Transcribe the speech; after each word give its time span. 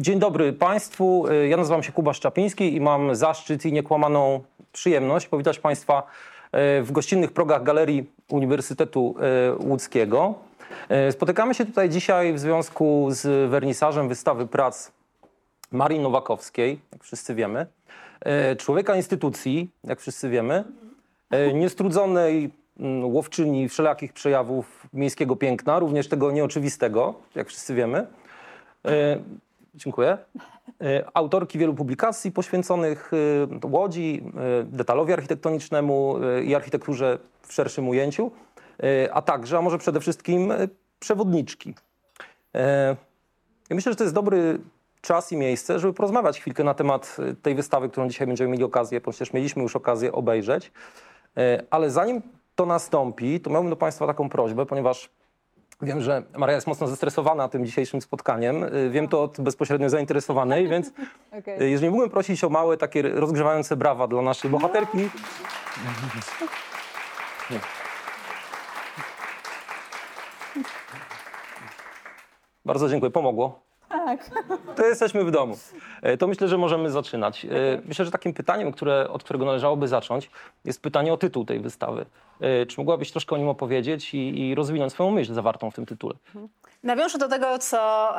Dzień 0.00 0.18
dobry 0.18 0.52
Państwu. 0.52 1.24
Ja 1.48 1.56
nazywam 1.56 1.82
się 1.82 1.92
Kuba 1.92 2.12
Szczapiński 2.12 2.74
i 2.74 2.80
mam 2.80 3.14
zaszczyt 3.14 3.66
i 3.66 3.72
niekłamaną 3.72 4.40
przyjemność 4.72 5.26
powitać 5.26 5.58
Państwa 5.58 6.02
e, 6.52 6.82
w 6.82 6.92
gościnnych 6.92 7.32
progach 7.32 7.62
Galerii 7.62 8.10
Uniwersytetu 8.30 9.14
e, 9.20 9.66
Łódzkiego. 9.66 10.34
E, 10.88 11.12
Spotykamy 11.12 11.54
się 11.54 11.66
tutaj 11.66 11.90
dzisiaj 11.90 12.32
w 12.32 12.38
związku 12.38 13.08
z 13.10 13.50
wernisażem 13.50 14.08
wystawy 14.08 14.46
prac 14.46 14.92
Marii 15.72 16.00
Nowakowskiej, 16.00 16.80
jak 16.92 17.04
wszyscy 17.04 17.34
wiemy, 17.34 17.66
człowieka 18.58 18.96
instytucji, 18.96 19.70
jak 19.84 20.00
wszyscy 20.00 20.28
wiemy, 20.28 20.64
niestrudzonej 21.54 22.50
łowczyni 23.02 23.68
wszelakich 23.68 24.12
przejawów 24.12 24.86
miejskiego 24.92 25.36
piękna, 25.36 25.78
również 25.78 26.08
tego 26.08 26.30
nieoczywistego, 26.30 27.14
jak 27.34 27.48
wszyscy 27.48 27.74
wiemy. 27.74 28.06
Dziękuję. 29.74 30.18
E, 30.82 31.04
Autorki 31.14 31.58
wielu 31.58 31.74
publikacji 31.74 32.32
poświęconych 32.32 33.10
e, 33.64 33.66
Łodzi, 33.66 34.22
e, 34.60 34.64
detalowi 34.64 35.12
architektonicznemu 35.12 36.16
i 36.44 36.54
architekturze 36.54 37.18
w 37.42 37.52
szerszym 37.52 37.88
ujęciu, 37.88 38.30
a 39.12 39.22
także, 39.22 39.58
a 39.58 39.62
może 39.62 39.78
przede 39.78 40.00
wszystkim, 40.00 40.52
przewodniczki. 41.00 41.74
Ja 43.70 43.76
myślę, 43.76 43.92
że 43.92 43.96
to 43.96 44.04
jest 44.04 44.14
dobry 44.14 44.58
czas 45.00 45.32
i 45.32 45.36
miejsce, 45.36 45.78
żeby 45.78 45.94
porozmawiać 45.94 46.40
chwilkę 46.40 46.64
na 46.64 46.74
temat 46.74 47.16
tej 47.42 47.54
wystawy, 47.54 47.88
którą 47.88 48.08
dzisiaj 48.08 48.26
będziemy 48.26 48.50
mieli 48.50 48.64
okazję, 48.64 49.00
ponieważ 49.00 49.32
mieliśmy 49.32 49.62
już 49.62 49.76
okazję 49.76 50.12
obejrzeć. 50.12 50.72
Ale 51.70 51.90
zanim 51.90 52.22
to 52.54 52.66
nastąpi, 52.66 53.40
to 53.40 53.50
miałbym 53.50 53.70
do 53.70 53.76
Państwa 53.76 54.06
taką 54.06 54.28
prośbę, 54.28 54.66
ponieważ 54.66 55.10
wiem, 55.82 56.00
że 56.00 56.22
Maria 56.36 56.54
jest 56.54 56.66
mocno 56.66 56.86
zestresowana 56.86 57.48
tym 57.48 57.66
dzisiejszym 57.66 58.00
spotkaniem. 58.02 58.64
E, 58.64 58.90
Wiem 58.90 59.08
to 59.08 59.22
od 59.22 59.40
bezpośrednio 59.40 59.90
zainteresowanej, 59.90 60.68
więc 60.68 60.92
e, 61.60 61.68
jeżeli 61.68 61.90
mógłbym 61.90 62.10
prosić 62.10 62.44
o 62.44 62.48
małe 62.48 62.76
takie 62.76 63.02
rozgrzewające 63.02 63.76
brawa 63.76 64.08
dla 64.08 64.22
naszej 64.22 64.50
bohaterki. 64.50 64.98
Bardzo 72.64 72.88
dziękuję, 72.88 73.10
pomogło. 73.10 73.67
Tak. 73.88 74.30
To 74.76 74.86
jesteśmy 74.86 75.24
w 75.24 75.30
domu. 75.30 75.56
E, 76.02 76.16
To 76.16 76.26
myślę, 76.26 76.48
że 76.48 76.58
możemy 76.58 76.90
zaczynać. 76.90 77.44
E, 77.44 77.48
Myślę, 77.84 78.04
że 78.04 78.10
takim 78.10 78.34
pytaniem, 78.34 78.72
które, 78.72 79.08
od 79.10 79.24
którego 79.24 79.44
należałoby 79.44 79.88
zacząć, 79.88 80.30
jest 80.64 80.82
pytanie 80.82 81.12
o 81.12 81.16
tytuł 81.16 81.44
tej 81.44 81.60
wystawy. 81.60 82.06
E, 82.40 82.66
Czy 82.66 82.80
mogłabyś 82.80 83.10
troszkę 83.12 83.34
o 83.34 83.38
nim 83.38 83.48
opowiedzieć 83.48 84.14
i, 84.14 84.40
i 84.48 84.54
rozwinąć 84.54 84.92
swoją 84.92 85.10
myśl 85.10 85.34
zawartą 85.34 85.70
w 85.70 85.74
tym 85.74 85.86
tytule? 85.86 86.14
Nawiążę 86.82 87.18
do 87.18 87.28
tego, 87.28 87.58
co 87.58 88.12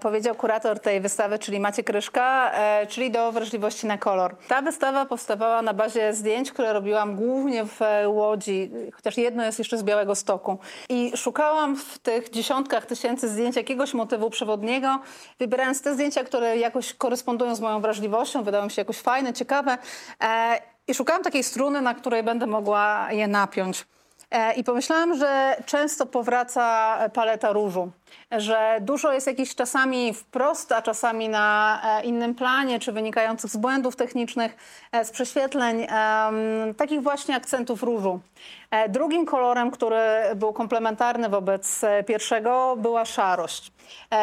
powiedział 0.00 0.34
kurator 0.34 0.80
tej 0.80 1.00
wystawy, 1.00 1.38
czyli 1.38 1.60
Maciek 1.60 1.86
Kryszka, 1.86 2.52
e, 2.52 2.86
czyli 2.86 3.10
do 3.10 3.32
wrażliwości 3.32 3.86
na 3.86 3.98
kolor. 3.98 4.36
Ta 4.48 4.62
wystawa 4.62 5.06
powstawała 5.06 5.62
na 5.62 5.74
bazie 5.74 6.14
zdjęć, 6.14 6.52
które 6.52 6.72
robiłam 6.72 7.16
głównie 7.16 7.64
w 7.64 7.80
Łodzi, 8.06 8.70
chociaż 8.94 9.16
jedno 9.16 9.44
jest 9.44 9.58
jeszcze 9.58 9.78
z 9.78 9.82
Białego 9.82 10.14
Stoku. 10.14 10.58
I 10.88 11.12
szukałam 11.16 11.76
w 11.76 11.98
tych 11.98 12.30
dziesiątkach 12.30 12.86
tysięcy 12.86 13.28
zdjęć 13.28 13.56
jakiegoś 13.56 13.94
motywu 13.94 14.30
przewodniego, 14.30 14.98
wybierając 15.38 15.82
te 15.82 15.94
zdjęcia, 15.94 16.24
które 16.24 16.56
jakoś 16.56 16.94
korespondują 16.94 17.54
z 17.54 17.60
moją 17.60 17.80
wrażliwością, 17.80 18.42
wydały 18.42 18.64
mi 18.64 18.70
się 18.70 18.80
jakoś 18.80 18.98
fajne, 18.98 19.32
ciekawe. 19.32 19.78
E, 20.20 20.60
I 20.88 20.94
szukałam 20.94 21.22
takiej 21.22 21.42
struny, 21.42 21.80
na 21.80 21.94
której 21.94 22.22
będę 22.22 22.46
mogła 22.46 23.08
je 23.10 23.28
napiąć. 23.28 23.84
E, 24.32 24.52
I 24.52 24.64
pomyślałam, 24.64 25.18
że 25.18 25.56
często 25.66 26.06
powraca 26.06 26.98
paleta 27.14 27.52
różu, 27.52 27.90
że 28.30 28.78
dużo 28.80 29.12
jest 29.12 29.26
jakichś 29.26 29.54
czasami 29.54 30.14
wprost, 30.14 30.72
a 30.72 30.82
czasami 30.82 31.28
na 31.28 31.80
e, 31.84 32.04
innym 32.04 32.34
planie, 32.34 32.80
czy 32.80 32.92
wynikających 32.92 33.50
z 33.50 33.56
błędów 33.56 33.96
technicznych, 33.96 34.56
e, 34.92 35.04
z 35.04 35.10
prześwietleń, 35.10 35.86
takich 36.76 37.02
właśnie 37.02 37.36
akcentów 37.36 37.82
różu. 37.82 38.20
E, 38.70 38.88
Drugim 38.88 39.26
kolorem, 39.26 39.70
który 39.70 39.98
był 40.36 40.52
komplementarny 40.52 41.28
wobec 41.28 41.80
pierwszego, 42.06 42.76
była 42.76 43.04
szarość. 43.04 43.72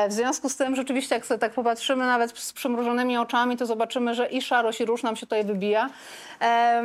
W 0.09 0.13
związku 0.13 0.50
z 0.50 0.56
tym 0.56 0.75
rzeczywiście, 0.75 1.16
jak 1.16 1.25
sobie 1.25 1.40
tak 1.40 1.53
popatrzymy 1.53 2.06
nawet 2.06 2.40
z 2.40 2.53
przymrużonymi 2.53 3.18
oczami, 3.18 3.58
to 3.58 3.66
zobaczymy, 3.66 4.16
że 4.16 4.28
i 4.28 4.42
szarość, 4.42 4.81
i 4.81 4.86
róż 4.86 5.03
nam 5.03 5.16
się 5.16 5.25
tutaj 5.25 5.44
wybija. 5.44 5.90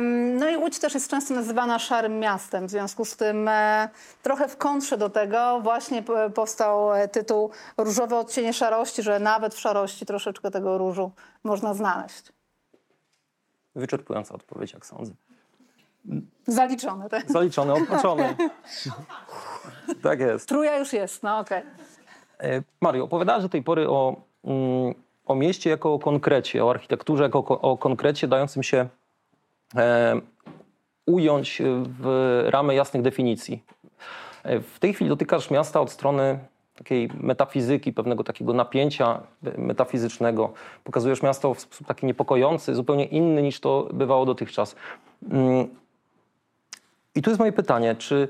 No 0.09 0.49
i 0.49 0.57
Łódź 0.57 0.79
też 0.79 0.93
jest 0.93 1.09
często 1.09 1.33
nazywana 1.33 1.79
szarym 1.79 2.19
miastem. 2.19 2.67
W 2.67 2.69
związku 2.69 3.05
z 3.05 3.15
tym 3.15 3.49
trochę 4.23 4.47
w 4.47 4.57
kontrze 4.57 4.97
do 4.97 5.09
tego 5.09 5.59
właśnie 5.61 6.03
powstał 6.35 6.89
tytuł 7.11 7.49
Różowe 7.77 8.17
odcienie 8.19 8.53
szarości, 8.53 9.03
że 9.03 9.19
nawet 9.19 9.53
w 9.55 9.59
szarości 9.59 10.05
troszeczkę 10.05 10.51
tego 10.51 10.77
różu 10.77 11.11
można 11.43 11.73
znaleźć. 11.73 12.31
Wyczerpująca 13.75 14.35
odpowiedź, 14.35 14.73
jak 14.73 14.85
sądzę. 14.85 15.13
Zaliczone. 16.47 17.09
Tak? 17.09 17.31
Zaliczone, 17.31 17.73
odpoczone. 17.73 18.35
tak 20.03 20.19
jest. 20.19 20.49
Truja 20.49 20.77
już 20.77 20.93
jest, 20.93 21.23
no 21.23 21.39
okej. 21.39 21.63
E, 22.39 22.61
Mario, 22.81 23.03
opowiadałaś 23.03 23.43
do 23.43 23.49
tej 23.49 23.63
pory 23.63 23.89
o, 23.89 24.15
mm, 24.43 24.93
o 25.25 25.35
mieście 25.35 25.69
jako 25.69 25.93
o 25.93 25.99
konkrecie, 25.99 26.65
o 26.65 26.69
architekturze 26.69 27.23
jako 27.23 27.43
ko- 27.43 27.61
o 27.61 27.77
konkrecie 27.77 28.27
dającym 28.27 28.63
się 28.63 28.87
e, 29.75 30.21
ująć 31.05 31.61
w 31.85 32.43
ramy 32.49 32.75
jasnych 32.75 33.03
definicji. 33.03 33.63
E, 34.43 34.59
W 34.59 34.79
tej 34.79 34.93
chwili 34.93 35.09
dotykasz 35.09 35.51
miasta 35.51 35.81
od 35.81 35.91
strony 35.91 36.39
takiej 36.75 37.09
metafizyki, 37.21 37.93
pewnego 37.93 38.23
takiego 38.23 38.53
napięcia 38.53 39.21
metafizycznego. 39.57 40.53
Pokazujesz 40.83 41.21
miasto 41.21 41.53
w 41.53 41.59
sposób 41.59 41.87
taki 41.87 42.05
niepokojący, 42.05 42.75
zupełnie 42.75 43.05
inny 43.05 43.41
niż 43.41 43.59
to 43.59 43.89
bywało 43.93 44.25
dotychczas. 44.25 44.75
Mm, 45.31 45.67
I 47.15 47.21
tu 47.21 47.29
jest 47.29 47.39
moje 47.39 47.51
pytanie, 47.51 47.95
czy 47.95 48.27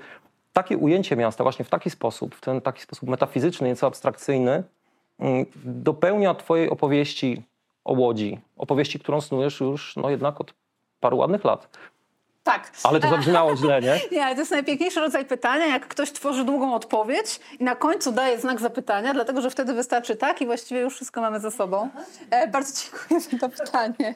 takie 0.53 0.77
ujęcie 0.77 1.15
miasta 1.15 1.43
właśnie 1.43 1.65
w 1.65 1.69
taki 1.69 1.89
sposób, 1.89 2.35
w 2.35 2.41
ten 2.41 2.61
taki 2.61 2.81
sposób 2.81 3.09
metafizyczny, 3.09 3.67
nieco 3.67 3.87
abstrakcyjny, 3.87 4.63
mm, 5.19 5.45
dopełnia 5.65 6.35
twojej 6.35 6.69
opowieści 6.69 7.41
o 7.85 7.93
Łodzi, 7.93 8.39
opowieści, 8.57 8.99
którą 8.99 9.21
snujesz 9.21 9.59
już 9.59 9.95
no 9.95 10.09
jednak 10.09 10.41
od 10.41 10.53
paru 10.99 11.17
ładnych 11.17 11.43
lat. 11.43 11.77
Tak. 12.45 12.71
Ale 12.83 12.99
to 12.99 13.09
zabrzmiało 13.09 13.55
źle, 13.55 13.81
nie? 13.81 13.99
Nie, 14.11 14.25
ale 14.25 14.35
to 14.35 14.41
jest 14.41 14.51
najpiękniejszy 14.51 14.99
rodzaj 14.99 15.25
pytania, 15.25 15.65
jak 15.65 15.87
ktoś 15.87 16.11
tworzy 16.11 16.43
długą 16.43 16.73
odpowiedź 16.73 17.39
i 17.59 17.63
na 17.63 17.75
końcu 17.75 18.11
daje 18.11 18.39
znak 18.39 18.59
zapytania, 18.59 19.13
dlatego 19.13 19.41
że 19.41 19.49
wtedy 19.49 19.73
wystarczy 19.73 20.15
tak 20.15 20.41
i 20.41 20.45
właściwie 20.45 20.81
już 20.81 20.95
wszystko 20.95 21.21
mamy 21.21 21.39
ze 21.39 21.51
sobą. 21.51 21.89
E, 22.29 22.47
bardzo 22.47 22.73
dziękuję 22.83 23.19
za 23.19 23.37
to 23.37 23.49
pytanie. 23.49 24.15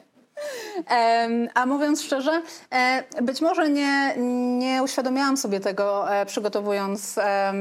A 1.54 1.66
mówiąc 1.66 2.02
szczerze, 2.02 2.42
e, 2.70 3.22
być 3.22 3.40
może 3.40 3.70
nie, 3.70 4.14
nie 4.58 4.82
uświadomiałam 4.82 5.36
sobie 5.36 5.60
tego, 5.60 6.14
e, 6.14 6.26
przygotowując 6.26 7.18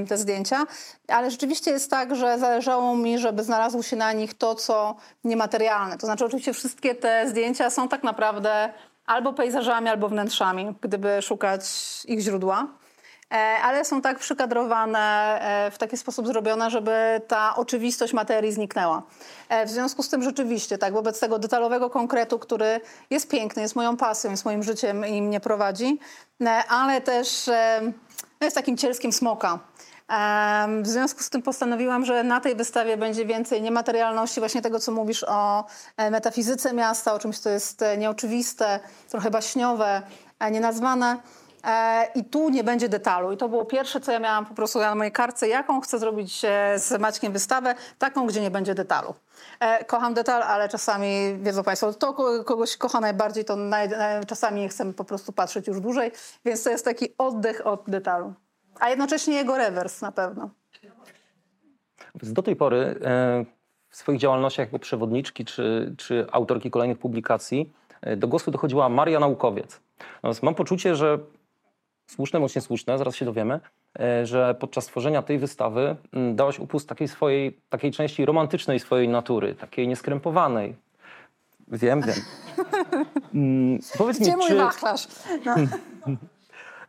te 0.10 0.18
zdjęcia, 0.18 0.66
ale 1.08 1.32
rzeczywiście 1.32 1.72
jest 1.72 1.92
tak, 1.92 2.16
że 2.16 2.40
zależało 2.40 2.96
mi, 2.96 3.20
żeby 3.20 3.44
znalazło 3.44 3.84
się 3.84 3.96
na 3.96 4.14
nich 4.14 4.34
to, 4.34 4.56
co 4.56 4.96
niematerialne. 5.24 5.98
To 5.98 6.08
znaczy, 6.08 6.26
oczywiście 6.26 6.54
wszystkie 6.54 6.96
te 6.96 7.30
zdjęcia 7.30 7.70
są 7.70 7.88
tak 7.88 8.04
naprawdę 8.04 8.70
albo 9.10 9.34
pejzażami, 9.34 9.90
albo 9.90 10.10
wnętrzami, 10.10 10.76
gdyby 10.82 11.22
szukać 11.22 11.62
ich 12.06 12.20
źródła. 12.20 12.68
E, 13.32 13.36
ale 13.64 13.86
są 13.86 14.02
tak 14.02 14.20
przykadrowane, 14.20 15.00
e, 15.42 15.72
w 15.72 15.78
taki 15.78 15.98
sposób 15.98 16.28
zrobione, 16.28 16.70
żeby 16.72 17.22
ta 17.28 17.56
oczywistość 17.56 18.14
materii 18.14 18.52
zniknęła. 18.52 19.02
E, 19.50 19.66
W 19.66 19.70
związku 19.70 20.04
z 20.04 20.10
tym 20.10 20.24
rzeczywiście, 20.24 20.78
tak, 20.78 20.94
wobec 20.94 21.20
tego 21.20 21.40
detalowego 21.40 21.90
konkretu, 21.90 22.40
który 22.40 22.82
jest 23.10 23.30
piękny, 23.30 23.62
jest 23.62 23.76
moją 23.76 23.98
pasją, 23.98 24.32
jest 24.32 24.46
moim 24.46 24.64
życiem 24.64 25.06
i 25.06 25.22
mnie 25.22 25.40
prowadzi, 25.40 26.00
ale 26.70 27.02
też 27.02 27.50
no 28.42 28.46
jest 28.46 28.56
takim 28.56 28.78
cielskiem 28.78 29.14
smoka. 29.14 29.60
W 30.84 30.88
związku 30.88 31.24
z 31.24 31.30
tym 31.30 31.42
postanowiłam, 31.42 32.06
że 32.06 32.24
na 32.24 32.40
tej 32.40 32.56
wystawie 32.56 32.98
będzie 32.98 33.26
więcej 33.26 33.62
niematerialności, 33.62 34.40
właśnie 34.40 34.62
tego, 34.62 34.80
co 34.80 34.92
mówisz 34.92 35.26
o 35.28 35.66
e, 35.98 36.12
metafizyce 36.12 36.74
miasta, 36.74 37.14
o 37.14 37.20
czymś, 37.20 37.40
co 37.40 37.50
jest 37.50 37.82
e, 37.82 37.98
nieoczywiste, 37.98 38.80
trochę 39.10 39.32
baśniowe, 39.32 40.02
e, 40.40 40.52
nienazwane. 40.52 41.18
I 42.16 42.26
tu 42.26 42.50
nie 42.50 42.64
będzie 42.64 42.90
detalu. 42.90 43.32
I 43.32 43.38
to 43.38 43.50
było 43.50 43.66
pierwsze, 43.66 44.00
co 44.00 44.12
ja 44.12 44.20
miałam 44.20 44.46
po 44.46 44.54
prostu 44.54 44.80
na 44.80 44.96
mojej 44.96 45.12
kartce, 45.12 45.48
jaką 45.48 45.82
chcę 45.82 46.00
zrobić 46.00 46.42
z 46.76 47.00
Maćkiem 47.00 47.34
wystawę, 47.34 47.76
taką, 47.98 48.28
gdzie 48.28 48.42
nie 48.42 48.52
będzie 48.52 48.76
detalu. 48.76 49.14
Kocham 49.88 50.14
detal, 50.14 50.44
ale 50.44 50.70
czasami, 50.70 51.38
wiedzą 51.42 51.64
Państwo, 51.64 51.94
to 51.94 52.14
ko- 52.14 52.44
kogoś 52.44 52.78
kocha 52.78 53.00
najbardziej, 53.00 53.46
to 53.46 53.56
naj, 53.56 53.90
czasami 54.28 54.70
chcę 54.70 54.94
po 54.94 55.04
prostu 55.04 55.32
patrzeć 55.32 55.68
już 55.68 55.80
dłużej, 55.80 56.12
więc 56.46 56.64
to 56.64 56.70
jest 56.70 56.86
taki 56.86 57.08
oddech 57.18 57.68
od 57.68 57.84
detalu. 57.88 58.34
A 58.80 58.90
jednocześnie 58.90 59.36
jego 59.36 59.58
rewers 59.58 60.02
na 60.02 60.12
pewno. 60.12 60.50
Do 62.24 62.42
tej 62.42 62.56
pory 62.56 62.78
e, 62.78 63.46
w 63.90 63.96
swoich 63.96 64.20
działalnościach 64.20 64.68
jako 64.68 64.80
przewodniczki 64.80 65.46
czy, 65.46 65.94
czy 65.98 66.28
autorki 66.32 66.72
kolejnych 66.72 66.98
publikacji 67.00 67.72
e, 68.02 68.16
do 68.16 68.28
głosu 68.28 68.52
dochodziła 68.52 68.90
Maria 68.90 69.20
Naukowiec. 69.20 69.80
Natomiast 70.16 70.44
mam 70.44 70.56
poczucie, 70.56 70.96
że 70.96 71.20
słuszne 72.08 72.40
bądź 72.40 72.56
niesłuszne, 72.56 72.98
zaraz 72.98 73.16
się 73.16 73.26
dowiemy, 73.26 73.60
e, 74.00 74.26
że 74.26 74.56
podczas 74.60 74.86
tworzenia 74.86 75.22
tej 75.22 75.40
wystawy 75.40 75.96
dałaś 76.34 76.60
upust 76.60 76.90
takiej 76.90 77.08
swojej, 77.08 77.60
takiej 77.70 77.92
części 77.92 78.26
romantycznej 78.26 78.80
swojej 78.80 79.10
natury, 79.10 79.56
takiej 79.56 79.88
nieskrępowanej. 79.88 80.76
Wiem, 81.68 82.02
wiem. 82.02 82.16
Mm, 83.34 83.80
Powiedz 83.98 84.20
mi, 84.20 84.26
Gdzie 84.26 84.38
mój 84.38 84.48
czy, 84.48 84.56
wachlarz? 84.56 85.08
No. 85.46 85.56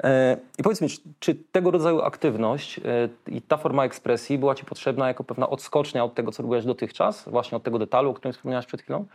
e, 0.04 0.36
I 0.58 0.62
powiedz 0.62 0.80
mi, 0.80 0.88
czy- 1.20 1.34
tego 1.52 1.70
rodzaju 1.70 2.00
aktywność 2.02 2.78
e, 2.78 2.82
i 3.26 3.42
ta 3.42 3.56
forma 3.56 3.84
ekspresji 3.84 4.38
była 4.38 4.54
Ci 4.54 4.64
potrzebna 4.64 5.08
jako 5.08 5.24
pewna 5.24 5.48
odskocznia 5.48 6.04
od 6.04 6.14
tego, 6.14 6.32
co 6.32 6.42
robiłaś 6.42 6.64
dotychczas, 6.64 7.28
właśnie 7.28 7.56
od 7.56 7.62
tego 7.62 7.78
detalu, 7.78 8.10
o 8.10 8.14
którym 8.14 8.32
wspomniałaś 8.32 8.66
przed 8.66 8.82
chwilą? 8.82 9.06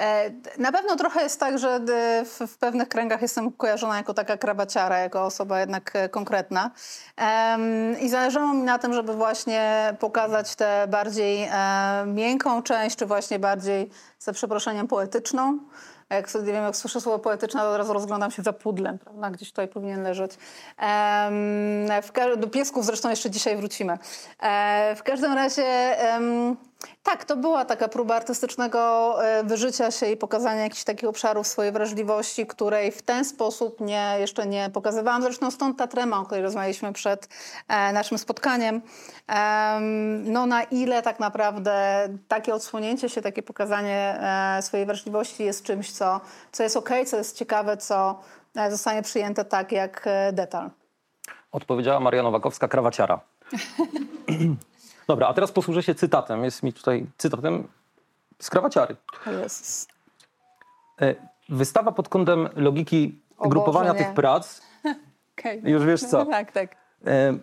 E, 0.00 0.30
Na 0.58 0.72
pewno 0.72 0.96
trochę 0.96 1.22
jest 1.22 1.40
tak, 1.40 1.58
że 1.58 1.80
w, 2.24 2.56
pewnych 2.58 2.88
kręgach 2.88 3.22
jestem 3.22 3.52
kojarzona 3.52 3.96
jako 3.96 4.14
taka 4.14 4.36
krabaciara, 4.36 4.98
jako 4.98 5.24
osoba 5.24 5.60
jednak 5.60 5.92
konkretna. 6.10 6.70
I 8.00 8.08
zależało 8.08 8.54
mi 8.54 8.62
na 8.62 8.78
tym, 8.78 8.92
żeby 8.92 9.14
właśnie 9.14 9.94
pokazać 10.00 10.54
tę 10.56 10.86
bardziej 10.88 11.48
miękką 12.06 12.62
część, 12.62 12.96
czy 12.96 13.06
właśnie 13.06 13.38
bardziej, 13.38 13.90
za 14.18 14.32
przeproszeniem, 14.32 14.86
poetyczną. 14.88 15.58
A 16.08 16.14
Jak, 16.14 16.30
sobie- 16.30 16.52
wiem, 16.52 16.64
jak 16.64 16.76
słyszę 16.76 17.00
słowo 17.00 17.18
poetyczne, 17.18 17.60
to 17.60 17.70
od 17.70 17.76
razu 17.76 17.92
rozglądam 17.92 18.30
się 18.30 18.42
za 18.42 18.52
pudlem, 18.52 18.98
prawda? 18.98 19.30
Gdzieś 19.30 19.50
tutaj 19.50 19.68
powinien 19.68 20.02
leżeć. 20.02 20.32
Em, 20.78 21.86
w, 22.02 22.36
do 22.36 22.46
piesków 22.46 22.84
zresztą 22.84 23.10
jeszcze 23.10 23.30
dzisiaj 23.30 23.56
wrócimy. 23.56 23.98
E, 24.42 24.94
w 24.96 25.02
każdym 25.02 25.32
razie... 25.32 25.64
tak, 27.02 27.24
to 27.24 27.36
była 27.36 27.64
taka 27.64 27.88
próba 27.88 28.14
artystycznego 28.14 28.78
e, 29.24 29.44
wyżycia 29.44 29.90
się 29.90 30.06
i 30.06 30.16
pokazania 30.16 30.62
jakichś 30.62 30.84
takich 30.84 31.08
obszarów 31.08 31.46
swojej 31.46 31.72
wrażliwości, 31.72 32.46
której 32.46 32.92
w 32.92 33.02
ten 33.02 33.24
sposób 33.24 33.80
nie, 33.80 34.16
jeszcze 34.18 34.46
nie 34.46 34.70
pokazywałam. 34.72 35.22
Zresztą 35.22 35.50
stąd 35.50 35.78
ta 35.78 35.86
trema, 35.86 36.20
o 36.20 36.24
której 36.24 36.42
rozmawialiśmy 36.42 36.92
przed 36.92 37.28
e, 37.68 37.92
naszym 37.92 38.18
spotkaniem. 38.18 38.82
Em, 39.26 40.32
no 40.32 40.46
na 40.46 40.62
ile 40.62 41.02
tak 41.02 41.20
naprawdę 41.20 42.08
takie 42.28 42.54
odsłonięcie 42.54 43.08
się, 43.08 43.22
takie 43.22 43.42
pokazanie 43.42 44.18
e, 44.58 44.62
swojej 44.62 44.86
wrażliwości 44.86 45.44
jest 45.44 45.62
czymś, 45.62 45.92
co, 45.92 46.20
co 46.52 46.62
jest 46.62 46.76
okej, 46.76 47.06
co 47.06 47.16
jest 47.16 47.36
ciekawe, 47.38 47.76
co 47.76 48.20
zostanie 48.70 49.02
przyjęte 49.02 49.44
tak 49.44 49.72
jak 49.72 50.08
detal. 50.32 50.70
Odpowiedziała 51.52 52.00
Maria 52.00 52.22
Nowakowska, 52.22 52.68
krawaciara. 52.68 53.20
Dobra, 55.08 55.26
a 55.26 55.34
teraz 55.34 55.52
posłużę 55.52 55.82
się 55.82 55.94
cytatem. 55.94 56.44
Jest 56.44 56.62
mi 56.62 56.72
tutaj 56.72 57.06
cytatem 57.18 57.68
z 58.38 58.50
krawaciary. 58.50 58.96
Jezus. 59.26 59.88
E, 61.00 61.14
Wystawa 61.48 61.92
pod 61.92 62.08
kątem 62.08 62.48
logiki 62.56 63.18
O 63.38 63.48
grupowania 63.48 63.92
Boże, 63.92 64.04
tych 64.04 64.14
prac 64.14 64.60
Okay. 65.38 65.60
Już 65.64 65.84
wiesz 65.84 66.00
co. 66.00 66.26
tak, 66.40 66.52
tak. 66.52 66.76
e, 67.06 67.38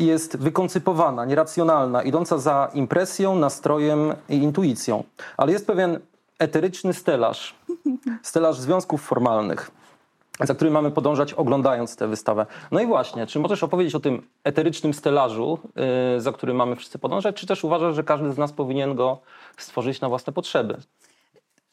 jest 0.00 0.36
wykoncypowana, 0.36 1.24
nieracjonalna, 1.24 2.02
idąca 2.02 2.38
za 2.38 2.70
impresją, 2.74 3.36
nastrojem 3.36 4.14
i 4.28 4.36
intuicją. 4.36 5.04
Ale 5.36 5.52
jest 5.52 5.66
pewien 5.66 6.00
eteryczny 6.38 6.94
stelaż, 6.94 7.54
stelaż 8.22 8.60
związków 8.60 9.02
formalnych, 9.02 9.70
za 10.40 10.54
którym 10.54 10.74
mamy 10.74 10.90
podążać 10.90 11.32
oglądając 11.32 11.96
tę 11.96 12.08
wystawę. 12.08 12.46
No 12.70 12.80
i 12.80 12.86
właśnie, 12.86 13.26
czy 13.26 13.38
możesz 13.38 13.62
opowiedzieć 13.62 13.94
o 13.94 14.00
tym 14.00 14.28
eterycznym 14.44 14.94
stelażu, 14.94 15.58
e, 16.16 16.20
za 16.20 16.32
którym 16.32 16.56
mamy 16.56 16.76
wszyscy 16.76 16.98
podążać, 16.98 17.36
czy 17.36 17.46
też 17.46 17.64
uważasz, 17.64 17.94
że 17.94 18.04
każdy 18.04 18.32
z 18.32 18.38
nas 18.38 18.52
powinien 18.52 18.94
go 18.94 19.18
stworzyć 19.56 20.00
na 20.00 20.08
własne 20.08 20.32
potrzeby? 20.32 20.76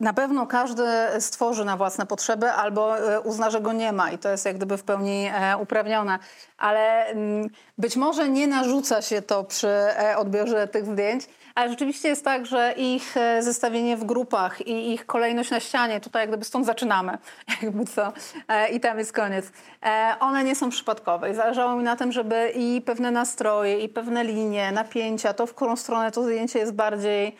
Na 0.02 0.14
pewno 0.14 0.48
każdy 0.48 0.84
stworzy 1.20 1.66
na 1.66 1.78
własne 1.78 2.06
potrzeby 2.06 2.52
albo 2.52 2.98
e, 2.98 3.20
uzna, 3.20 3.50
że 3.50 3.62
go 3.62 3.74
nie 3.74 3.92
ma 3.92 4.12
i 4.12 4.18
to 4.18 4.30
jest 4.30 4.46
jak 4.46 4.58
gdyby 4.58 4.78
w 4.78 4.84
pełni 4.84 5.30
e, 5.34 5.58
uprawnione. 5.58 6.20
Ale 6.58 7.06
mm, 7.06 7.50
być 7.78 7.96
może 7.96 8.30
nie 8.30 8.48
narzuca 8.48 9.02
się 9.02 9.22
to 9.22 9.44
przy 9.44 9.68
e, 9.68 10.18
odbiorze 10.18 10.68
tych 10.68 10.86
zdjęć, 10.86 11.24
ale 11.56 11.70
rzeczywiście 11.70 12.08
jest 12.10 12.26
tak, 12.26 12.46
że 12.46 12.74
ich 12.78 13.18
e, 13.18 13.44
zestawienie 13.44 13.98
w 13.98 14.04
grupach 14.04 14.68
i 14.68 14.94
ich 14.94 15.06
kolejność 15.06 15.52
na 15.52 15.60
ścianie, 15.60 16.00
tutaj 16.00 16.22
jak 16.22 16.30
gdyby 16.30 16.46
stąd 16.46 16.66
zaczynamy, 16.66 17.18
jakby 17.64 17.86
co, 17.86 18.14
e, 18.48 18.70
i 18.70 18.80
tam 18.80 19.00
jest 19.00 19.14
koniec. 19.14 19.52
E, 19.86 20.16
One 20.20 20.44
nie 20.44 20.56
są 20.56 20.70
przypadkowe 20.70 21.32
i 21.32 21.34
zależało 21.34 21.76
mi 21.76 21.84
na 21.84 21.96
tym, 21.96 22.12
żeby 22.12 22.52
i 22.56 22.82
pewne 22.82 23.12
nastroje, 23.12 23.80
i 23.80 23.90
pewne 23.90 24.24
linie, 24.24 24.72
napięcia, 24.72 25.34
to 25.34 25.46
w 25.46 25.54
którą 25.56 25.76
stronę 25.76 26.12
to 26.12 26.24
zdjęcie 26.24 26.60
jest 26.60 26.74
bardziej 26.74 27.36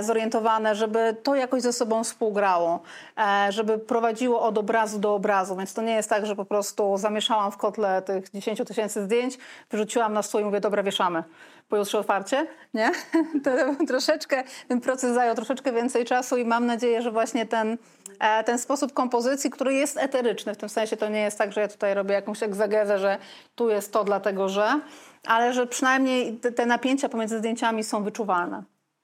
zorientowane, 0.00 0.74
żeby 0.74 1.16
to 1.22 1.34
jakoś 1.34 1.62
ze 1.62 1.72
sobą 1.72 2.04
współgrało, 2.04 2.82
e, 3.18 3.52
żeby 3.52 3.78
prowadziło 3.78 4.42
od 4.42 4.58
obrazu 4.58 4.98
do 4.98 5.14
obrazu. 5.14 5.56
Więc 5.56 5.74
to 5.74 5.82
nie 5.82 5.94
jest 5.94 6.10
tak, 6.10 6.26
że 6.26 6.36
po 6.36 6.44
prostu 6.44 6.96
zamieszałam 6.96 7.52
w 7.52 7.56
kotle 7.56 8.02
tych 8.02 8.30
10 8.30 8.64
tysięcy 8.64 9.04
zdjęć, 9.04 9.38
wyrzuciłam 9.70 10.12
na 10.12 10.22
stół 10.22 10.40
i 10.40 10.44
mówię, 10.44 10.60
dobra, 10.60 10.82
wieszamy. 10.82 11.22
Pojutrze 11.68 11.98
otwarcie, 11.98 12.46
nie? 12.74 12.90
To 13.44 13.50
troszeczkę, 13.86 14.44
ten 14.68 14.80
proces 14.80 15.14
zajął 15.14 15.34
troszeczkę 15.34 15.72
więcej 15.72 16.04
czasu 16.04 16.36
i 16.36 16.44
mam 16.44 16.66
nadzieję, 16.66 17.02
że 17.02 17.10
właśnie 17.10 17.46
ten, 17.46 17.78
e, 18.20 18.44
ten 18.44 18.58
sposób 18.58 18.92
kompozycji, 18.92 19.50
który 19.50 19.74
jest 19.74 19.96
eteryczny, 19.96 20.54
w 20.54 20.56
tym 20.56 20.68
sensie 20.68 20.96
to 20.96 21.08
nie 21.08 21.20
jest 21.20 21.38
tak, 21.38 21.52
że 21.52 21.60
ja 21.60 21.68
tutaj 21.68 21.94
robię 21.94 22.14
jakąś 22.14 22.42
egzegezę, 22.42 22.98
że 22.98 23.18
tu 23.54 23.70
jest 23.70 23.92
to 23.92 24.04
dlatego, 24.04 24.48
że, 24.48 24.80
ale 25.26 25.52
że 25.52 25.66
przynajmniej 25.66 26.36
te, 26.36 26.52
te 26.52 26.66
napięcia 26.66 27.08
pomiędzy 27.08 27.38
zdjęciami 27.38 27.84
są 27.84 28.04
wyczuwalne. 28.04 28.62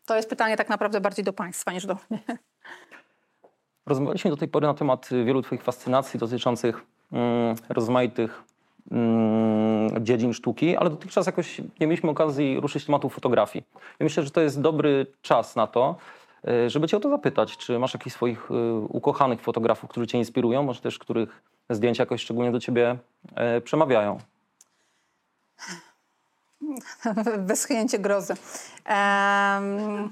To 0.08 0.16
jest 0.16 0.30
pytanie 0.30 0.56
tak 0.56 0.68
naprawdę 0.68 1.00
bardziej 1.00 1.24
do 1.24 1.32
Państwa 1.32 1.72
niż 1.72 1.86
do 1.86 1.96
mnie. 2.10 2.18
Rozmawialiśmy 3.86 4.30
do 4.30 4.36
tej 4.36 4.48
pory 4.48 4.66
na 4.66 4.74
temat 4.74 5.12
y, 5.12 5.24
wielu 5.24 5.42
Twoich 5.42 5.62
fascynacji 5.62 6.20
dotyczących 6.20 6.86
mm, 7.12 7.56
rozmaitych 7.68 8.42
mm, 8.90 10.04
dziedzin 10.04 10.32
sztuki, 10.32 10.76
ale 10.76 10.90
dotychczas 10.90 11.26
jakoś 11.26 11.58
nie 11.80 11.86
mieliśmy 11.86 12.10
okazji 12.10 12.60
ruszyć 12.60 12.84
tematu 12.84 13.08
fotografii. 13.08 13.64
I 14.00 14.04
myślę, 14.04 14.22
że 14.22 14.30
to 14.30 14.40
jest 14.40 14.60
dobry 14.60 15.06
czas 15.22 15.56
na 15.56 15.66
to, 15.66 15.96
y, 16.48 16.70
żeby 16.70 16.88
Cię 16.88 16.96
o 16.96 17.00
to 17.00 17.10
zapytać. 17.10 17.56
Czy 17.56 17.78
masz 17.78 17.94
jakichś 17.94 18.16
swoich 18.16 18.50
y, 18.50 18.54
ukochanych 18.88 19.40
fotografów, 19.40 19.90
którzy 19.90 20.06
Cię 20.06 20.18
inspirują, 20.18 20.62
może 20.62 20.80
też 20.80 20.98
których 20.98 21.42
zdjęcia 21.70 22.02
jakoś 22.02 22.22
szczególnie 22.22 22.52
do 22.52 22.60
Ciebie 22.60 22.96
e, 23.34 23.60
przemawiają? 23.60 24.18
Wyschnięcie 27.38 27.98
grozy. 27.98 28.34
Em, 28.84 30.10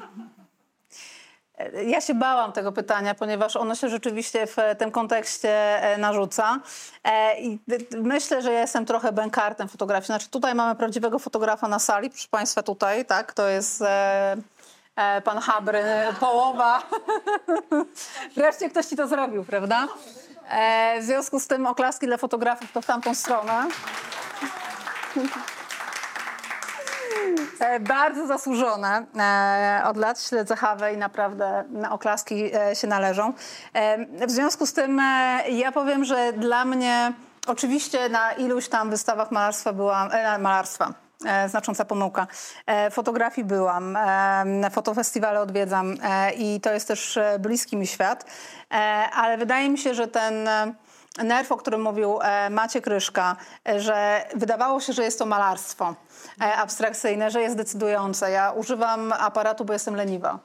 ja 1.86 2.00
się 2.00 2.14
bałam 2.14 2.52
tego 2.52 2.72
pytania, 2.72 3.14
ponieważ 3.14 3.56
ono 3.56 3.74
się 3.74 3.88
rzeczywiście 3.88 4.46
w 4.46 4.56
tym 4.78 4.90
kontekście 4.90 5.82
e, 5.82 5.98
narzuca. 5.98 6.60
E, 7.04 7.40
I 7.40 7.58
myślę, 8.02 8.42
że 8.42 8.52
ja 8.52 8.60
jestem 8.60 8.86
trochę 8.86 9.12
bękartem 9.12 9.68
fotografii. 9.68 10.06
Znaczy 10.06 10.28
tutaj 10.28 10.54
mamy 10.54 10.74
prawdziwego 10.74 11.18
fotografa 11.18 11.68
na 11.68 11.78
sali, 11.78 12.10
proszę 12.10 12.28
Państwa 12.30 12.62
tutaj, 12.62 13.04
tak? 13.04 13.32
To 13.32 13.48
jest 13.48 13.82
e, 13.82 14.36
pan 15.24 15.38
Habry, 15.38 15.84
połowa. 16.20 16.82
Wreszcie 18.36 18.70
ktoś 18.70 18.86
ci 18.86 18.96
to 18.96 19.08
zrobił, 19.08 19.44
prawda? 19.44 19.88
W 21.00 21.04
związku 21.04 21.40
z 21.40 21.46
tym 21.46 21.66
oklaski 21.66 22.06
dla 22.06 22.16
fotografów 22.16 22.72
to 22.72 22.82
w 22.82 22.86
tamtą 22.86 23.14
stronę. 23.14 23.68
E, 27.60 27.80
Bardzo 27.80 28.26
zasłużone. 28.26 29.06
E, 29.18 29.82
Od 29.84 29.96
lat 29.96 30.22
śledzę 30.22 30.56
Hawę 30.56 30.94
i 30.94 30.96
naprawdę 30.96 31.64
na 31.70 31.92
oklaski 31.92 32.50
e, 32.54 32.76
się 32.76 32.86
należą. 32.86 33.32
W 34.26 34.30
związku 34.30 34.66
z 34.66 34.72
tym 34.72 35.00
ja 35.48 35.72
powiem, 35.72 36.04
że 36.04 36.32
dla 36.32 36.64
mnie 36.64 37.12
oczywiście 37.46 38.08
na 38.08 38.32
iluś 38.32 38.68
tam 38.68 38.90
wystawach 38.90 39.30
malarstwa 39.30 39.72
byłam, 39.72 40.10
malarstwa. 40.38 40.92
Znacząca 41.48 41.84
pomyłka. 41.84 42.26
Fotografii 42.90 43.44
byłam, 43.46 43.98
fotofestiwale 44.70 45.40
odwiedzam 45.40 45.94
i 46.36 46.60
to 46.60 46.72
jest 46.72 46.88
też 46.88 47.18
bliski 47.38 47.76
mi 47.76 47.86
świat, 47.86 48.24
ale 49.14 49.38
wydaje 49.38 49.70
mi 49.70 49.78
się, 49.78 49.94
że 49.94 50.08
ten 50.08 50.48
nerw, 51.24 51.52
o 51.52 51.56
którym 51.56 51.82
mówił 51.82 52.18
e, 52.22 52.50
Maciek 52.50 52.86
Ryszka, 52.86 53.36
e, 53.68 53.80
że 53.80 54.24
wydawało 54.34 54.80
się, 54.80 54.92
że 54.92 55.04
jest 55.04 55.18
to 55.18 55.26
malarstwo 55.26 55.94
e, 56.40 56.56
abstrakcyjne, 56.56 57.30
że 57.30 57.42
jest 57.42 57.56
decydujące. 57.56 58.30
Ja 58.30 58.50
używam 58.50 59.12
aparatu, 59.12 59.64
bo 59.64 59.72
jestem 59.72 59.96
leniwa. 59.96 60.38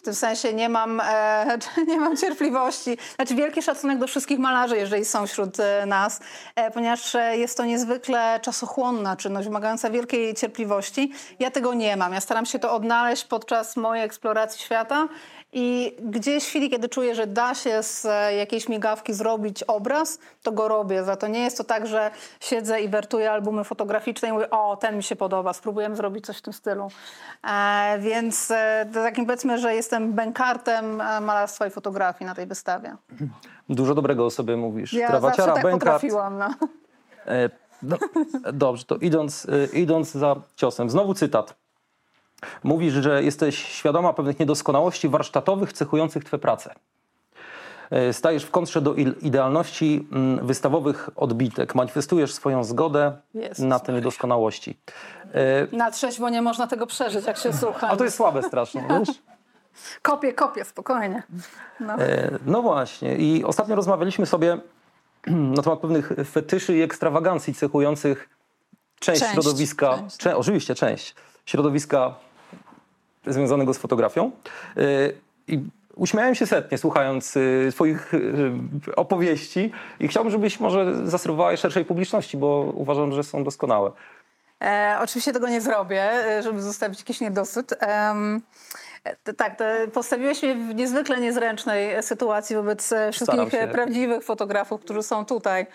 W 0.00 0.02
tym 0.04 0.14
sensie 0.14 0.52
nie 0.52 0.68
mam, 0.68 1.00
e, 1.00 1.58
nie 1.88 2.00
mam 2.00 2.16
cierpliwości. 2.16 2.98
Znaczy 3.16 3.34
wielki 3.34 3.62
szacunek 3.62 3.98
do 3.98 4.06
wszystkich 4.06 4.38
malarzy, 4.38 4.76
jeżeli 4.76 5.04
są 5.04 5.26
wśród 5.26 5.56
nas, 5.86 6.20
e, 6.56 6.70
ponieważ 6.70 7.16
jest 7.32 7.56
to 7.56 7.64
niezwykle 7.64 8.40
czasochłonna 8.42 9.16
czynność, 9.16 9.48
wymagająca 9.48 9.90
wielkiej 9.90 10.34
cierpliwości. 10.34 11.12
Ja 11.38 11.50
tego 11.50 11.74
nie 11.74 11.96
mam. 11.96 12.12
Ja 12.12 12.20
staram 12.20 12.46
się 12.46 12.58
to 12.58 12.72
odnaleźć 12.72 13.24
podczas 13.24 13.76
mojej 13.76 14.04
eksploracji 14.04 14.60
świata 14.60 15.08
i 15.52 15.96
gdzieś 16.02 16.44
w 16.44 16.48
chwili, 16.48 16.70
kiedy 16.70 16.88
czuję, 16.88 17.14
że 17.14 17.26
da 17.26 17.54
się 17.54 17.82
z 17.82 18.04
e, 18.04 18.34
jakiejś 18.34 18.68
migawki 18.68 19.14
zrobić 19.14 19.62
obraz, 19.62 20.18
to 20.42 20.52
go 20.52 20.68
robię. 20.68 21.04
Za 21.04 21.16
to 21.16 21.26
nie 21.26 21.40
jest 21.40 21.56
to 21.58 21.64
tak, 21.64 21.86
że 21.86 22.10
siedzę 22.40 22.80
i 22.80 22.88
wertuję 22.88 23.32
albumy 23.32 23.64
fotograficzne 23.64 24.28
i 24.28 24.32
mówię, 24.32 24.50
o, 24.50 24.76
ten 24.76 24.96
mi 24.96 25.02
się 25.02 25.16
podoba, 25.16 25.52
spróbujemy 25.52 25.96
zrobić 25.96 26.26
coś 26.26 26.38
w 26.38 26.42
tym 26.42 26.52
stylu. 26.52 26.88
E, 27.50 27.98
więc 28.00 28.50
e, 28.50 28.86
takim 28.94 29.26
powiedzmy, 29.26 29.58
że 29.58 29.74
jestem 29.74 30.12
bękartem 30.12 31.00
e, 31.00 31.20
malarstwa 31.20 31.66
i 31.66 31.70
fotografii 31.70 32.26
na 32.26 32.34
tej 32.34 32.46
wystawie. 32.46 32.96
Dużo 33.68 33.94
dobrego 33.94 34.26
o 34.26 34.30
sobie 34.30 34.56
mówisz. 34.56 34.92
Ja 34.92 35.08
Krawaciara, 35.08 35.36
zawsze 35.36 35.54
tak 35.54 35.62
bękart. 35.62 35.80
potrafiłam. 36.02 36.38
No. 36.38 36.48
E, 37.26 37.50
Do, 37.82 37.96
dobrze, 38.52 38.84
to 38.84 38.96
idąc, 38.96 39.44
y, 39.44 39.68
idąc 39.72 40.10
za 40.12 40.36
ciosem. 40.56 40.90
Znowu 40.90 41.14
cytat. 41.14 41.54
Mówisz, 42.64 42.94
że 42.94 43.22
jesteś 43.22 43.58
świadoma 43.64 44.12
pewnych 44.12 44.38
niedoskonałości 44.38 45.08
warsztatowych 45.08 45.72
cechujących 45.72 46.24
twoje 46.24 46.40
prace. 46.40 46.74
Y, 48.08 48.12
Stajesz 48.12 48.44
w 48.44 48.50
kontrze 48.50 48.80
do 48.80 48.94
idealności 49.22 50.08
mm, 50.12 50.46
wystawowych 50.46 51.10
odbitek. 51.16 51.74
Manifestujesz 51.74 52.32
swoją 52.34 52.64
zgodę 52.64 53.12
Jezus 53.34 53.58
na 53.58 53.78
te 53.78 53.92
niedoskonałości. 53.92 54.78
Y, 55.72 55.76
Na 55.76 55.90
trzeźwo 55.90 56.28
nie 56.28 56.42
można 56.42 56.66
tego 56.66 56.86
przeżyć, 56.86 57.26
jak 57.26 57.36
się 57.38 57.52
słucha. 57.52 57.88
A 57.88 57.96
to 57.96 58.04
jest 58.04 58.16
słabe 58.16 58.42
strasznie, 58.42 58.84
wiesz? 58.98 59.16
Kopię, 60.02 60.32
kopię, 60.32 60.64
spokojnie. 60.64 61.22
No. 61.80 61.94
E, 61.94 62.30
No 62.46 62.62
właśnie. 62.62 63.16
I 63.16 63.44
ostatnio 63.44 63.76
rozmawialiśmy 63.76 64.26
sobie 64.26 64.58
na 65.56 65.62
temat 65.62 65.78
pewnych 65.78 66.12
fetyszy 66.30 66.76
i 66.76 66.82
ekstrawagancji 66.82 67.54
cechujących 67.54 68.28
część, 69.00 69.20
Część, 69.20 69.32
środowiska. 69.32 69.98
część. 69.98 70.16
Cze- 70.16 70.36
oczywiście 70.36 70.74
część 70.74 71.14
środowiska 71.46 72.14
związanego 73.28 73.74
z 73.74 73.78
fotografią. 73.78 74.30
E, 74.76 74.80
I 75.48 75.60
uśmiałem 75.96 76.34
się 76.34 76.46
setnie 76.46 76.78
słuchając 76.78 77.36
e, 77.36 77.40
Twoich 77.72 78.14
e, 78.14 78.18
opowieści 78.96 79.72
i 80.00 80.08
chciałbym, 80.08 80.30
żebyś 80.30 80.60
może 80.60 81.06
zaserwowała 81.06 81.50
je 81.50 81.56
szerszej 81.56 81.84
publiczności, 81.84 82.36
bo 82.36 82.72
uważam, 82.74 83.12
że 83.12 83.22
są 83.24 83.44
doskonałe. 83.44 83.90
E, 84.64 84.98
oczywiście 85.00 85.32
tego 85.32 85.48
nie 85.48 85.60
zrobię, 85.60 86.02
e, 86.02 86.42
żeby 86.42 86.62
zostawić 86.62 86.98
jakiś 86.98 87.20
niedosyt. 87.20 87.72
E, 87.82 88.14
t- 89.24 89.34
tak, 89.34 89.56
postawiłeś 89.92 90.42
mnie 90.42 90.54
w 90.54 90.74
niezwykle 90.74 91.20
niezręcznej 91.20 92.02
sytuacji 92.02 92.56
wobec 92.56 92.92
e, 92.92 93.12
wszystkich 93.12 93.70
prawdziwych 93.72 94.24
fotografów, 94.24 94.80
którzy 94.80 95.02
są 95.02 95.24
tutaj. 95.24 95.66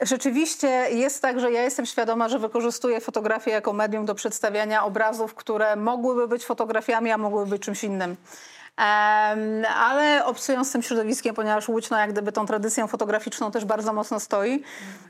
Rzeczywiście 0.00 0.68
jest 0.90 1.22
tak, 1.22 1.40
że 1.40 1.52
ja 1.52 1.62
jestem 1.62 1.86
świadoma, 1.86 2.28
że 2.28 2.38
wykorzystuję 2.38 3.00
fotografię 3.00 3.50
jako 3.50 3.72
medium 3.72 4.06
do 4.06 4.14
przedstawiania 4.14 4.84
obrazów, 4.84 5.34
które 5.34 5.76
mogłyby 5.76 6.28
być 6.28 6.44
fotografiami, 6.44 7.10
a 7.10 7.18
mogłyby 7.18 7.50
być 7.50 7.62
czymś 7.62 7.84
innym. 7.84 8.16
Ale 8.76 10.24
obcując 10.24 10.68
z 10.68 10.72
tym 10.72 10.82
środowiskiem, 10.82 11.34
ponieważ 11.34 11.68
Łódź 11.68 11.90
no, 11.90 11.98
jak 11.98 12.12
gdyby 12.12 12.32
tą 12.32 12.46
tradycją 12.46 12.86
fotograficzną 12.86 13.50
też 13.50 13.64
bardzo 13.64 13.92
mocno 13.92 14.20
stoi, 14.20 14.62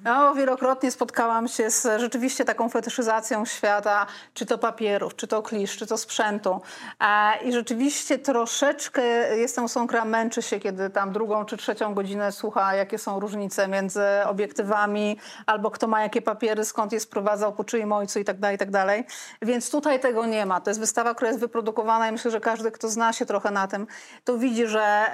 no, 0.04 0.35
wielokrotnie 0.35 0.90
spotkałam 0.90 1.49
się 1.49 1.71
z 1.71 2.00
rzeczywiście 2.00 2.45
taką 2.45 2.69
fetyszyzacją 2.69 3.45
świata, 3.45 4.07
czy 4.35 4.47
to 4.47 4.59
papierów, 4.59 5.16
czy 5.16 5.26
to 5.26 5.42
klisz, 5.42 5.76
czy 5.76 5.87
to 5.87 5.99
sprzętu. 5.99 6.61
E, 7.00 7.42
I 7.45 7.52
rzeczywiście 7.52 8.19
troszeczkę 8.19 9.02
jestem 9.37 9.64
osobą, 9.64 9.87
która 9.87 10.04
męczy 10.04 10.42
się, 10.42 10.61
kiedy 10.61 10.90
tam 10.90 11.12
drugą 11.12 11.45
czy 11.45 11.57
trzecią 11.57 11.95
godzinę 11.95 12.33
słucha, 12.33 12.75
jakie 12.75 12.99
są 12.99 13.21
różnice 13.21 13.69
między 13.69 14.02
obiektywami, 14.26 15.19
albo 15.47 15.71
kto 15.71 15.87
ma 15.87 16.02
jakie 16.02 16.23
papiery, 16.23 16.64
skąd 16.64 16.92
je 16.92 17.00
sprowadzał, 17.00 17.52
po 17.52 17.64
czyim 17.64 17.92
ojcu 17.92 18.19
i 18.19 18.25
tak 18.25 18.38
dalej, 18.38 18.57
i 18.57 18.59
tak 18.59 18.71
dalej. 18.71 19.04
Więc 19.42 19.71
tutaj 19.71 20.00
tego 20.00 20.26
nie 20.26 20.47
ma. 20.47 20.61
To 20.61 20.71
jest 20.71 20.81
wystawa, 20.81 21.14
która 21.14 21.28
jest 21.28 21.40
wyprodukowana 21.40 22.09
i 22.09 22.12
myślę, 22.12 22.31
że 22.31 22.40
każdy, 22.40 22.71
kto 22.71 22.88
zna 22.88 23.12
się 23.12 23.26
trochę 23.26 23.52
na 23.53 23.67
tym, 23.67 23.87
to 24.25 24.39
widzi, 24.39 24.67
że 24.67 25.07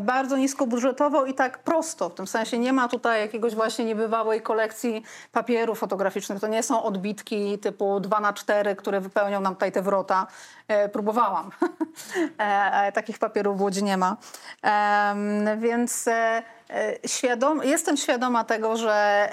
bardzo 0.00 0.36
niskobudżetowo 0.36 1.26
i 1.26 1.34
tak 1.34 1.58
prosto. 1.58 2.08
W 2.08 2.14
tym 2.14 2.26
sensie 2.26 2.58
nie 2.58 2.72
ma 2.72 2.88
tutaj 2.88 3.20
jakiegoś 3.20 3.54
właśnie 3.54 3.84
niebywałej 3.84 4.42
kolekcji 4.42 5.02
papierów 5.32 5.78
fotograficznych. 5.78 6.40
To 6.40 6.46
nie 6.46 6.62
są 6.62 6.82
odbitki 6.82 7.58
typu 7.58 8.00
2 8.00 8.20
na 8.20 8.32
4 8.32 8.76
które 8.76 9.00
wypełnią 9.00 9.40
nam 9.40 9.54
tutaj 9.54 9.72
te 9.72 9.82
wrota. 9.82 10.26
E, 10.68 10.88
próbowałam. 10.88 11.50
e, 12.38 12.42
e, 12.72 12.92
takich 12.92 13.18
papierów 13.18 13.58
w 13.58 13.62
Łodzi 13.62 13.84
nie 13.84 13.96
ma. 13.96 14.16
Więc 15.58 16.08
świadom, 17.06 17.60
jestem 17.64 17.96
świadoma 17.96 18.44
tego, 18.44 18.76
że 18.76 19.28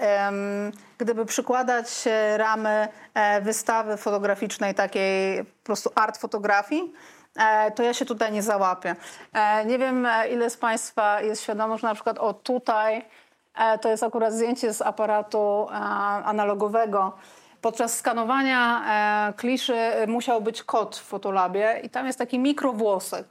gdyby 0.98 1.26
przykładać 1.26 1.88
ramy 2.38 2.88
wystawy 3.42 3.98
fotograficznej, 3.98 4.76
takiej 4.76 5.44
po 5.44 5.64
prostu 5.64 5.92
art 5.96 6.18
fotografii, 6.18 6.94
to 7.76 7.84
ja 7.84 7.94
się 7.94 8.06
tutaj 8.06 8.32
nie 8.32 8.44
załapię. 8.44 8.96
E, 9.34 9.66
Nie 9.66 9.78
wiem, 9.78 10.06
e, 10.06 10.28
ile 10.28 10.50
z 10.50 10.58
Państwa 10.58 11.22
jest 11.22 11.44
świadomo, 11.44 11.78
że 11.78 11.88
na 11.88 11.94
przykład 11.94 12.20
o 12.20 12.34
tutaj 12.34 13.06
e, 13.56 13.78
to 13.80 13.90
jest 13.90 14.04
akurat 14.04 14.34
zdjęcie 14.34 14.74
z 14.74 14.82
aparatu 14.82 15.68
e, 15.70 15.74
analogowego. 16.26 17.14
Podczas 17.62 17.98
skanowania 17.98 18.84
e, 19.30 19.34
kliszy 19.34 19.76
e, 19.76 20.08
musiał 20.08 20.42
być 20.42 20.64
kod 20.64 20.96
w 20.96 21.04
Fotolabie 21.04 21.80
i 21.84 21.90
tam 21.90 22.06
jest 22.08 22.20
taki 22.20 22.40
mikrowłosek. 22.40 23.26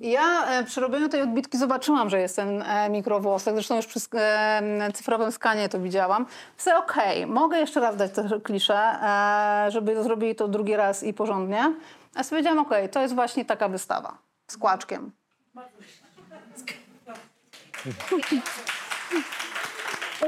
Ja 0.00 0.46
e, 0.46 0.64
przy 0.64 0.80
robieniu 0.80 1.08
tej 1.08 1.22
odbitki 1.22 1.58
zobaczyłam, 1.58 2.10
że 2.10 2.20
jest 2.20 2.36
ten 2.36 2.62
e, 2.62 2.90
mikrowłosek. 2.90 3.54
Zresztą 3.54 3.76
już 3.76 3.86
przy 3.86 4.00
e, 4.14 4.92
cyfrowym 4.94 5.32
skanie 5.32 5.68
to 5.68 5.80
widziałam. 5.80 6.26
Myślę, 6.56 6.78
okej, 6.78 7.26
mogę 7.26 7.58
jeszcze 7.58 7.80
raz 7.80 7.96
dać 7.96 8.12
te 8.12 8.40
klisze, 8.44 8.74
e, 8.78 9.70
żeby 9.70 10.02
zrobili 10.02 10.34
to 10.34 10.48
drugi 10.48 10.76
raz 10.76 11.02
i 11.02 11.14
porządnie. 11.14 11.72
A 12.14 12.22
sobie 12.22 12.30
powiedziałam, 12.30 12.58
okej, 12.58 12.88
to 12.88 13.02
jest 13.02 13.14
właśnie 13.14 13.44
taka 13.44 13.68
wystawa 13.68 14.18
z 14.46 14.56
kłaczkiem. 14.56 15.12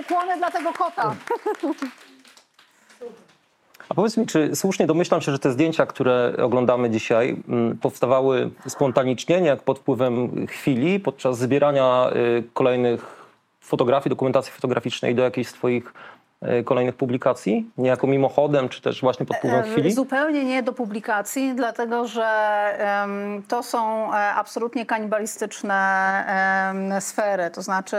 Ukłony 0.01 0.37
dla 0.37 0.51
tego 0.51 0.73
kota. 0.73 1.15
A 3.89 3.95
powiedz 3.95 4.17
mi, 4.17 4.27
czy 4.27 4.57
słusznie 4.57 4.87
domyślam 4.87 5.21
się, 5.21 5.33
że 5.33 5.39
te 5.39 5.53
zdjęcia, 5.53 5.87
które 5.87 6.35
oglądamy 6.43 6.91
dzisiaj, 6.91 7.37
mm, 7.49 7.79
powstawały 7.79 8.51
spontanicznie, 8.69 9.41
nie 9.41 9.47
jak 9.47 9.63
pod 9.63 9.79
wpływem 9.79 10.47
chwili, 10.47 11.01
podczas 11.01 11.39
zbierania 11.39 12.11
y, 12.39 12.45
kolejnych 12.55 13.27
fotografii, 13.61 14.11
dokumentacji 14.11 14.53
fotograficznej 14.53 15.15
do 15.15 15.23
jakichś 15.23 15.51
y, 15.51 15.93
kolejnych 16.65 16.95
publikacji? 16.97 17.71
Nie 17.79 17.89
jako 17.89 18.07
mimochodem, 18.07 18.69
czy 18.69 18.83
też 18.83 19.01
właśnie 19.01 19.27
pod 19.27 19.37
wpływem 19.37 19.61
Em, 19.65 19.73
chwili? 19.73 19.93
Zupełnie 19.93 20.45
nie 20.45 20.63
do 20.63 20.73
publikacji, 20.73 21.55
dlatego 21.55 22.07
że 22.07 22.29
to 23.49 23.63
są 23.63 24.13
e, 24.15 24.17
absolutnie 24.17 24.87
kanibalistyczne 24.87 25.73
sfery. 27.01 27.51
To 27.51 27.63
znaczy, 27.63 27.97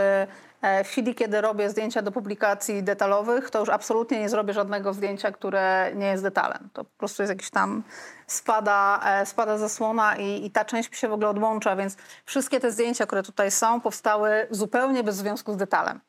e, 0.61 0.83
w 0.83 0.87
chwili, 0.87 1.15
kiedy 1.15 1.41
robię 1.41 1.69
zdjęcia 1.69 2.01
do 2.01 2.11
publikacji 2.11 2.83
detalowych, 2.83 3.49
to 3.49 3.59
już 3.59 3.69
absolutnie 3.69 4.19
nie 4.19 4.29
zrobię 4.29 4.53
żadnego 4.53 4.93
zdjęcia, 4.93 5.31
które 5.31 5.91
nie 5.95 6.07
jest 6.07 6.23
detalem. 6.23 6.69
To 6.73 6.83
po 6.83 6.97
prostu 6.97 7.23
jest 7.23 7.31
jakiś 7.31 7.49
tam 7.49 7.83
spada, 8.27 8.99
e, 9.05 9.25
spada 9.25 9.57
zasłona 9.57 10.15
i, 10.15 10.45
i 10.45 10.51
ta 10.51 10.65
część 10.65 10.97
się 10.97 11.07
w 11.07 11.13
ogóle 11.13 11.29
odłącza, 11.29 11.75
więc 11.75 11.97
wszystkie 12.25 12.59
te 12.59 12.71
zdjęcia, 12.71 13.05
które 13.05 13.23
tutaj 13.23 13.51
są, 13.51 13.81
powstały 13.81 14.47
zupełnie 14.49 15.03
bez 15.03 15.15
związku 15.15 15.53
z 15.53 15.57
detalem. 15.57 15.99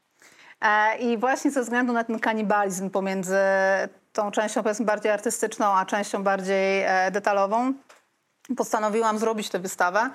E, 0.65 0.97
I 0.99 1.19
właśnie 1.19 1.51
ze 1.51 1.63
względu 1.63 1.93
na 1.93 2.05
ten 2.05 2.19
kanibalizm 2.19 2.91
pomiędzy 2.91 3.39
tą 4.13 4.31
częścią 4.31 4.63
powiedzmy 4.63 4.87
bardziej 4.87 5.13
artystyczną, 5.13 5.67
a 5.67 5.87
częścią 5.87 6.23
bardziej 6.23 6.83
e, 6.83 7.11
detalową, 7.11 7.73
postanowiłam 8.57 9.19
zrobić 9.19 9.49
tę 9.49 9.59
wystawę, 9.59 10.11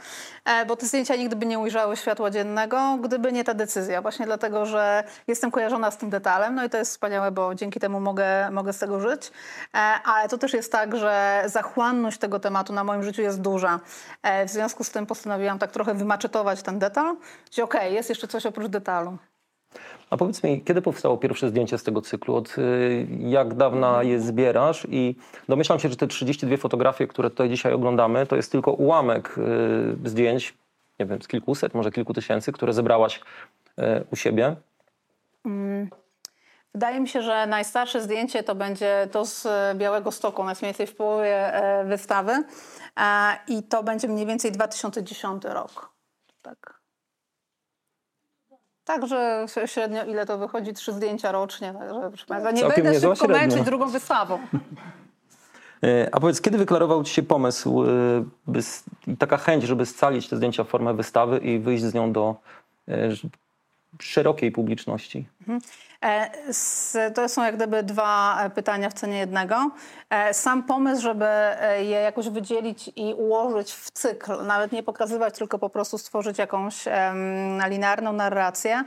e, 0.45 0.65
bo 0.65 0.75
te 0.75 0.85
zdjęcia 0.85 1.15
nigdy 1.15 1.35
by 1.35 1.45
nie 1.45 1.59
ujrzały 1.59 1.97
światła 1.97 2.31
dziennego, 2.31 2.97
gdyby 3.01 3.31
nie 3.31 3.43
ta 3.43 3.53
decyzja. 3.53 4.01
Właśnie 4.01 4.25
dlatego, 4.25 4.65
że 4.65 5.03
jestem 5.27 5.51
kojarzona 5.51 5.91
z 5.91 5.97
tym 5.97 6.09
detalem, 6.09 6.55
no 6.55 6.63
i 6.63 6.69
to 6.69 6.77
jest 6.77 6.91
wspaniałe, 6.91 7.31
bo 7.31 7.55
dzięki 7.55 7.79
temu 7.79 7.99
mogę, 7.99 8.51
mogę 8.51 8.73
z 8.73 8.79
tego 8.79 8.99
żyć. 8.99 9.31
Ale 10.03 10.29
to 10.29 10.37
też 10.37 10.53
jest 10.53 10.71
tak, 10.71 10.95
że 10.95 11.43
zachłanność 11.45 12.17
tego 12.17 12.39
tematu 12.39 12.73
na 12.73 12.83
moim 12.83 13.03
życiu 13.03 13.21
jest 13.21 13.41
duża. 13.41 13.79
W 14.45 14.49
związku 14.49 14.83
z 14.83 14.91
tym 14.91 15.05
postanowiłam 15.05 15.59
tak 15.59 15.71
trochę 15.71 15.93
wymaczetować 15.93 16.61
ten 16.61 16.79
detal, 16.79 17.15
że 17.51 17.63
okej, 17.63 17.93
jest 17.93 18.09
jeszcze 18.09 18.27
coś 18.27 18.45
oprócz 18.45 18.67
detalu. 18.67 19.17
A 20.09 20.17
powiedz 20.17 20.43
mi, 20.43 20.61
kiedy 20.61 20.81
powstało 20.81 21.17
pierwsze 21.17 21.49
zdjęcie 21.49 21.77
z 21.77 21.83
tego 21.83 22.01
cyklu? 22.01 22.35
Od 22.35 22.57
y, 22.57 23.07
jak 23.19 23.53
dawna 23.53 24.03
je 24.03 24.19
zbierasz? 24.19 24.87
I 24.89 25.15
domyślam 25.49 25.79
się, 25.79 25.89
że 25.89 25.95
te 25.95 26.07
32 26.07 26.57
fotografie, 26.57 27.07
które 27.07 27.29
tutaj 27.29 27.49
dzisiaj 27.49 27.73
oglądamy, 27.73 28.25
to 28.25 28.35
jest 28.35 28.51
tylko 28.51 28.71
ułamek 28.71 29.35
y, 30.05 30.09
zdjęć, 30.09 30.57
nie 30.99 31.05
wiem, 31.05 31.21
z 31.21 31.27
kilkuset, 31.27 31.73
może 31.73 31.91
kilku 31.91 32.13
tysięcy, 32.13 32.51
które 32.51 32.73
zebrałaś 32.73 33.21
y, 33.79 33.81
u 34.11 34.15
siebie. 34.15 34.55
Wydaje 36.73 36.99
mi 36.99 37.07
się, 37.07 37.21
że 37.21 37.47
najstarsze 37.47 38.01
zdjęcie 38.01 38.43
to 38.43 38.55
będzie 38.55 39.07
to 39.11 39.25
z 39.25 39.47
Białego 39.77 40.11
Stoku, 40.11 40.41
ono 40.41 40.51
jest 40.51 40.61
mniej 40.61 40.69
więcej 40.69 40.87
w 40.87 40.95
połowie 40.95 41.53
e, 41.53 41.85
wystawy 41.85 42.43
E, 42.99 43.37
i 43.47 43.63
to 43.63 43.83
będzie 43.83 44.07
mniej 44.07 44.25
więcej 44.25 44.51
2010 44.51 45.43
rok. 45.45 45.89
Tak. 46.41 46.78
Także 48.89 49.45
średnio 49.65 50.03
ile 50.05 50.25
to 50.25 50.37
wychodzi? 50.37 50.73
Trzy 50.73 50.93
zdjęcia 50.93 51.31
rocznie. 51.31 51.73
Także, 51.73 51.99
proszę 52.09 52.25
Państwa, 52.25 52.51
nie 52.51 52.61
Całkiem 52.61 52.83
będę 52.83 52.99
szybko 52.99 53.15
średnia. 53.15 53.37
męczyć 53.37 53.61
drugą 53.61 53.89
wystawą. 53.89 54.39
Y, 55.83 56.09
A 56.11 56.19
powiedz, 56.19 56.41
kiedy 56.41 56.57
wyklarował 56.57 57.03
ci 57.03 57.13
się 57.13 57.23
pomysł, 57.23 57.83
y, 57.83 57.87
by, 58.47 58.59
taka 59.19 59.37
chęć, 59.37 59.63
żeby 59.63 59.85
scalić 59.85 60.29
te 60.29 60.37
zdjęcia 60.37 60.63
w 60.63 60.67
formę 60.67 60.93
wystawy 60.93 61.37
i 61.37 61.59
wyjść 61.59 61.83
z 61.83 61.93
nią 61.93 62.11
do 62.11 62.35
ż- 62.87 63.27
szerokiej 64.01 64.51
publiczności? 64.51 65.27
E, 66.05 66.31
s- 66.47 66.97
To 67.15 67.29
są 67.29 67.43
jak 67.43 67.55
gdyby 67.55 67.83
dwa 67.83 68.41
e, 68.43 68.49
pytania 68.49 68.89
w 68.89 68.93
cenie 68.93 69.17
jednego. 69.17 69.71
E, 70.09 70.33
Sam 70.33 70.63
pomysł, 70.63 71.01
żeby 71.01 71.25
e, 71.25 71.83
je 71.83 71.99
jakoś 71.99 72.29
wydzielić 72.29 72.91
i 72.95 73.13
ułożyć 73.13 73.73
w 73.73 73.91
cykl, 73.91 74.45
nawet 74.45 74.71
nie 74.71 74.83
pokazywać, 74.83 75.37
tylko 75.37 75.59
po 75.59 75.69
prostu 75.69 75.97
stworzyć 75.97 76.37
jakąś 76.37 76.83
linearną 77.69 78.13
narrację, 78.13 78.83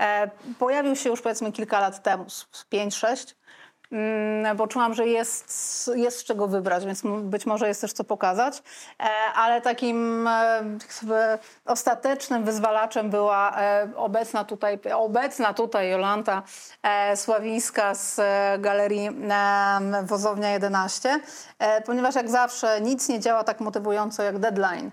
e, 0.00 0.30
pojawił 0.58 0.96
się 0.96 1.10
już 1.10 1.20
powiedzmy 1.22 1.52
kilka 1.52 1.80
lat 1.80 2.02
temu, 2.02 2.24
5-6. 2.72 3.34
Mm, 3.92 4.56
bo 4.56 4.66
czułam, 4.66 4.94
że 4.94 5.06
jest, 5.06 5.90
jest 5.94 6.18
z 6.18 6.24
czego 6.24 6.48
wybrać, 6.48 6.86
więc 6.86 7.02
być 7.22 7.46
może 7.46 7.68
jest 7.68 7.80
też 7.80 7.92
co 7.92 8.04
pokazać. 8.04 8.62
E, 9.00 9.04
ale 9.34 9.60
takim 9.60 10.28
e, 10.28 11.38
ostatecznym 11.64 12.44
wyzwalaczem 12.44 13.10
była 13.10 13.60
e, 13.60 13.88
obecna 13.96 14.44
tutaj, 14.44 14.78
obecna 14.94 15.54
tutaj 15.54 15.90
Jolanta 15.90 16.42
Sławińska 17.14 17.94
z 17.94 18.20
galerii 18.60 19.10
Wozownia 20.02 20.50
11, 20.50 21.20
e, 21.58 21.82
ponieważ 21.82 22.14
jak 22.14 22.30
zawsze 22.30 22.80
nic 22.80 23.08
nie 23.08 23.20
działa 23.20 23.44
tak 23.44 23.60
motywująco 23.60 24.22
jak 24.22 24.38
deadline. 24.38 24.90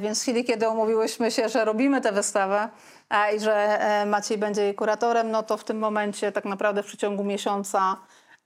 Więc 0.00 0.18
w 0.18 0.22
chwili, 0.22 0.44
kiedy 0.44 0.68
umówiłyśmy 0.68 1.30
się, 1.30 1.48
że 1.48 1.64
robimy 1.64 2.00
tę 2.00 2.12
wystawę, 2.12 2.68
i 3.34 3.40
że 3.40 3.54
e, 3.54 4.06
Maciej 4.06 4.38
będzie 4.38 4.62
jej 4.62 4.74
kuratorem, 4.74 5.30
no 5.30 5.42
to 5.42 5.56
w 5.56 5.64
tym 5.64 5.78
momencie 5.78 6.32
tak 6.32 6.44
naprawdę 6.44 6.82
w 6.82 6.86
przeciągu 6.86 7.24
miesiąca 7.24 7.96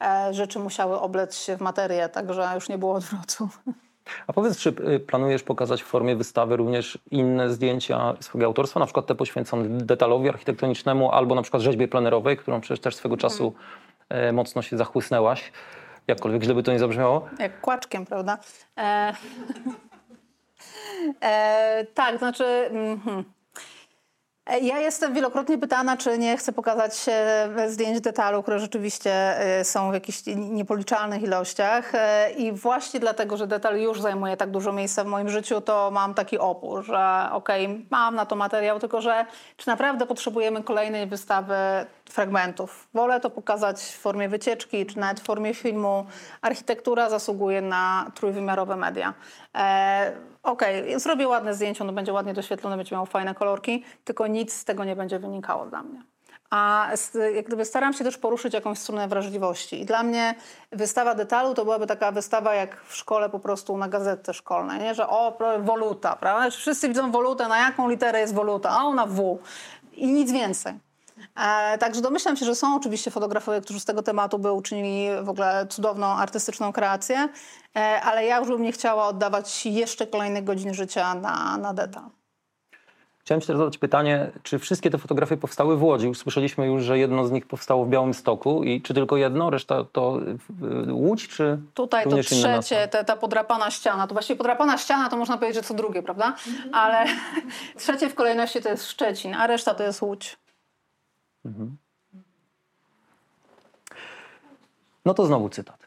e, 0.05 0.35
rzeczy 0.35 0.59
musiały 0.59 1.01
oblec 1.01 1.37
się 1.37 1.57
w 1.57 1.61
materię, 1.61 2.09
także 2.09 2.51
już 2.55 2.69
nie 2.69 2.79
było 2.79 2.95
odwrotu. 2.95 3.49
A 4.27 4.33
powiedz, 4.33 4.59
czy 4.59 4.69
y, 4.69 5.01
planujesz 5.01 5.43
pokazać 5.43 5.83
w 5.83 5.87
formie 5.87 6.17
wystawy 6.17 6.57
również 6.57 6.99
inne 7.11 7.51
zdjęcia 7.51 8.15
swojego 8.21 8.47
autorstwa, 8.47 8.81
na 8.81 8.87
przykład 8.87 9.07
te 9.07 9.15
poświęcone 9.15 9.69
detalowi 9.69 10.29
architektonicznemu 10.29 11.13
albo 11.13 11.35
na 11.35 11.43
przykład 11.43 11.63
rzeźbie 11.63 11.89
plenerowej, 11.89 12.37
którą 12.37 12.61
przecież 12.61 12.81
też 12.81 12.97
swego 12.97 13.17
czasu 13.17 13.55
e, 14.09 14.33
mocno 14.33 14.63
się 14.63 14.77
zachłysnęłaś, 14.77 15.53
jakkolwiek 16.07 16.43
źle 16.43 16.55
by 16.55 16.63
to 16.63 16.73
nie 16.73 16.79
zabrzmiało. 16.79 17.29
Jak 17.39 17.61
kłaczkiem, 17.61 18.07
prawda? 18.07 18.39
E, 18.79 18.83
e, 21.21 21.87
tak, 21.95 22.19
znaczy... 22.19 22.45
mhm. 22.71 23.19
E, 23.19 23.36
Ja 24.47 24.79
jestem 24.79 25.15
wielokrotnie 25.15 25.59
pytana, 25.59 25.97
czy 25.97 26.19
nie 26.19 26.37
chcę 26.37 26.53
pokazać 26.53 27.07
e, 27.09 27.71
zdjęć 27.71 28.01
detalu, 28.01 28.43
które 28.43 28.59
rzeczywiście 28.59 29.13
e, 29.41 29.65
są 29.65 29.91
w 29.91 29.95
jakichś 29.95 30.23
niepoliczalnych 30.37 31.23
ilościach. 31.23 31.95
E, 31.95 32.31
I 32.31 32.53
właśnie 32.53 33.01
dlatego, 33.01 33.37
że 33.37 33.47
detal 33.47 33.79
już 33.79 34.01
zajmuje 34.01 34.37
tak 34.37 34.51
dużo 34.51 34.73
miejsca 34.73 35.05
w 35.05 35.07
moim 35.07 35.29
życiu, 35.29 35.61
to 35.61 35.91
mam 35.91 36.15
taki 36.15 36.39
opór, 36.39 36.85
że 36.85 37.29
okej, 37.33 37.87
mam 37.91 38.15
na 38.15 38.27
to 38.27 38.37
materiał, 38.37 38.81
tylko 38.81 39.01
że 39.01 39.27
czy 39.57 39.69
naprawdę 39.69 40.07
potrzebujemy 40.07 40.63
kolejnej 40.63 41.07
wystawy 41.07 41.55
fragmentów? 42.11 42.89
Wolę 42.95 43.21
to 43.21 43.31
pokazać 43.31 43.81
w 43.81 43.99
formie 43.99 44.29
wycieczki, 44.29 44.87
czy 44.87 44.99
nawet 44.99 45.21
w 45.21 45.25
formie 45.25 45.55
filmu. 45.55 46.07
Architektura 46.43 47.11
zasługuje 47.11 47.63
na 47.63 48.11
trójwymiarowe 48.15 48.77
media. 48.77 49.15
Okej, 50.47 51.01
zrobię 51.01 51.29
ładne 51.29 51.55
zdjęcie, 51.55 51.85
ono 51.85 51.93
będzie 51.93 52.13
ładnie 52.13 52.35
doświetlone, 52.35 52.77
będzie 52.77 52.95
miało 52.95 53.07
fajne 53.07 53.35
kolorki, 53.35 53.85
tylko 54.05 54.27
nic 54.27 54.53
z 54.53 54.65
tego 54.65 54.85
nie 54.85 54.97
będzie 54.97 55.19
wynikało 55.19 55.67
dla 55.67 55.83
mnie. 55.83 56.03
A 56.51 56.89
jak 57.35 57.47
gdyby 57.47 57.65
staram 57.65 57.93
się 57.93 58.05
też 58.05 58.19
poruszyć 58.19 58.55
jakąś 58.55 58.79
stronę 58.79 59.09
wrażliwości. 59.09 59.81
I 59.81 59.85
dla 59.85 60.03
mnie 60.03 60.35
wystawa 60.73 61.15
detalu 61.15 61.55
to 61.55 61.65
byłaby 61.65 61.87
taka 61.87 62.13
wystawa 62.13 62.55
jak 62.55 62.83
w 62.83 62.97
szkole 62.97 63.31
po 63.31 63.39
prostu 63.39 63.77
na 63.77 63.89
gazetce 63.89 64.35
szkolnej, 64.35 64.81
nie? 64.81 64.95
że 64.95 65.09
o, 65.09 65.39
woluta, 65.61 66.17
prawda? 66.17 66.51
Wszyscy 66.51 66.89
widzą 66.89 67.11
wolutę, 67.11 67.49
na 67.49 67.59
jaką 67.59 67.89
literę 67.89 68.21
jest 68.21 68.35
woluta, 68.35 68.71
a 68.71 68.85
ona 68.85 69.07
W. 69.07 69.39
I 69.93 70.07
nic 70.07 70.33
więcej. 70.33 70.86
E, 71.37 71.79
także 71.79 72.01
domyślam 72.01 72.37
się, 72.37 72.47
że 72.47 72.55
są 72.55 72.77
oczywiście 72.77 73.11
fotografowie, 73.11 73.61
którzy 73.61 73.81
z 73.81 73.85
tego 73.85 74.03
tematu 74.03 74.39
by 74.39 74.53
uczynili 74.53 75.09
w 75.23 75.29
ogóle 75.29 75.67
cudowną 75.71 76.07
artystyczną 76.07 76.73
kreację, 76.73 77.29
e, 77.77 78.01
ale 78.01 78.25
ja 78.25 78.39
już 78.39 78.49
bym 78.49 78.63
nie 78.63 78.73
chciała 78.73 79.07
oddawać 79.07 79.67
jeszcze 79.67 80.07
kolejnych 80.07 80.45
godzin 80.45 80.75
życia 80.75 81.15
na, 81.15 81.57
na 81.57 81.75
detal. 81.75 82.05
Chciałem 83.27 83.41
Ci 83.41 83.47
teraz 83.47 83.61
zadać 83.61 83.79
pytanie, 83.79 84.31
czy 84.43 84.59
wszystkie 84.59 84.91
te 84.91 84.99
fotografie 84.99 85.37
powstały 85.37 85.77
w 85.77 85.83
Łodzi? 85.83 86.09
Usłyszeliśmy 86.09 86.67
już, 86.67 86.83
że 86.83 86.99
jedno 86.99 87.27
z 87.27 87.31
nich 87.31 87.47
powstało 87.47 87.85
w 87.85 87.89
Białymstoku 87.89 88.65
i 88.65 88.83
czy 88.83 88.95
tylko 88.95 89.17
jedno, 89.17 89.51
reszta 89.51 89.85
to 89.85 90.19
y, 90.89 90.93
Łódź, 90.93 91.29
czy 91.29 91.59
Tutaj 91.75 92.05
to 92.05 92.17
trzecie, 92.17 92.89
te, 92.89 93.05
ta 93.05 93.17
podrapana 93.17 93.71
ściana, 93.71 94.07
to 94.07 94.15
właściwie 94.15 94.37
podrapana 94.37 94.79
ściana 94.79 95.09
to 95.09 95.17
można 95.17 95.37
powiedzieć, 95.37 95.57
że 95.57 95.69
co 95.69 95.75
drugie, 95.75 96.03
prawda? 96.03 96.35
Ale 96.73 97.05
trzecie 97.79 98.09
w 98.09 98.15
kolejności 98.15 98.63
to 98.63 98.69
jest 98.69 98.91
Szczecin, 98.91 99.35
a 99.35 99.47
reszta 99.47 99.75
to 99.75 99.83
jest 99.83 100.03
Łódź. 100.03 100.37
No 105.05 105.15
to 105.15 105.27
znowu 105.27 105.49
cytat. 105.49 105.87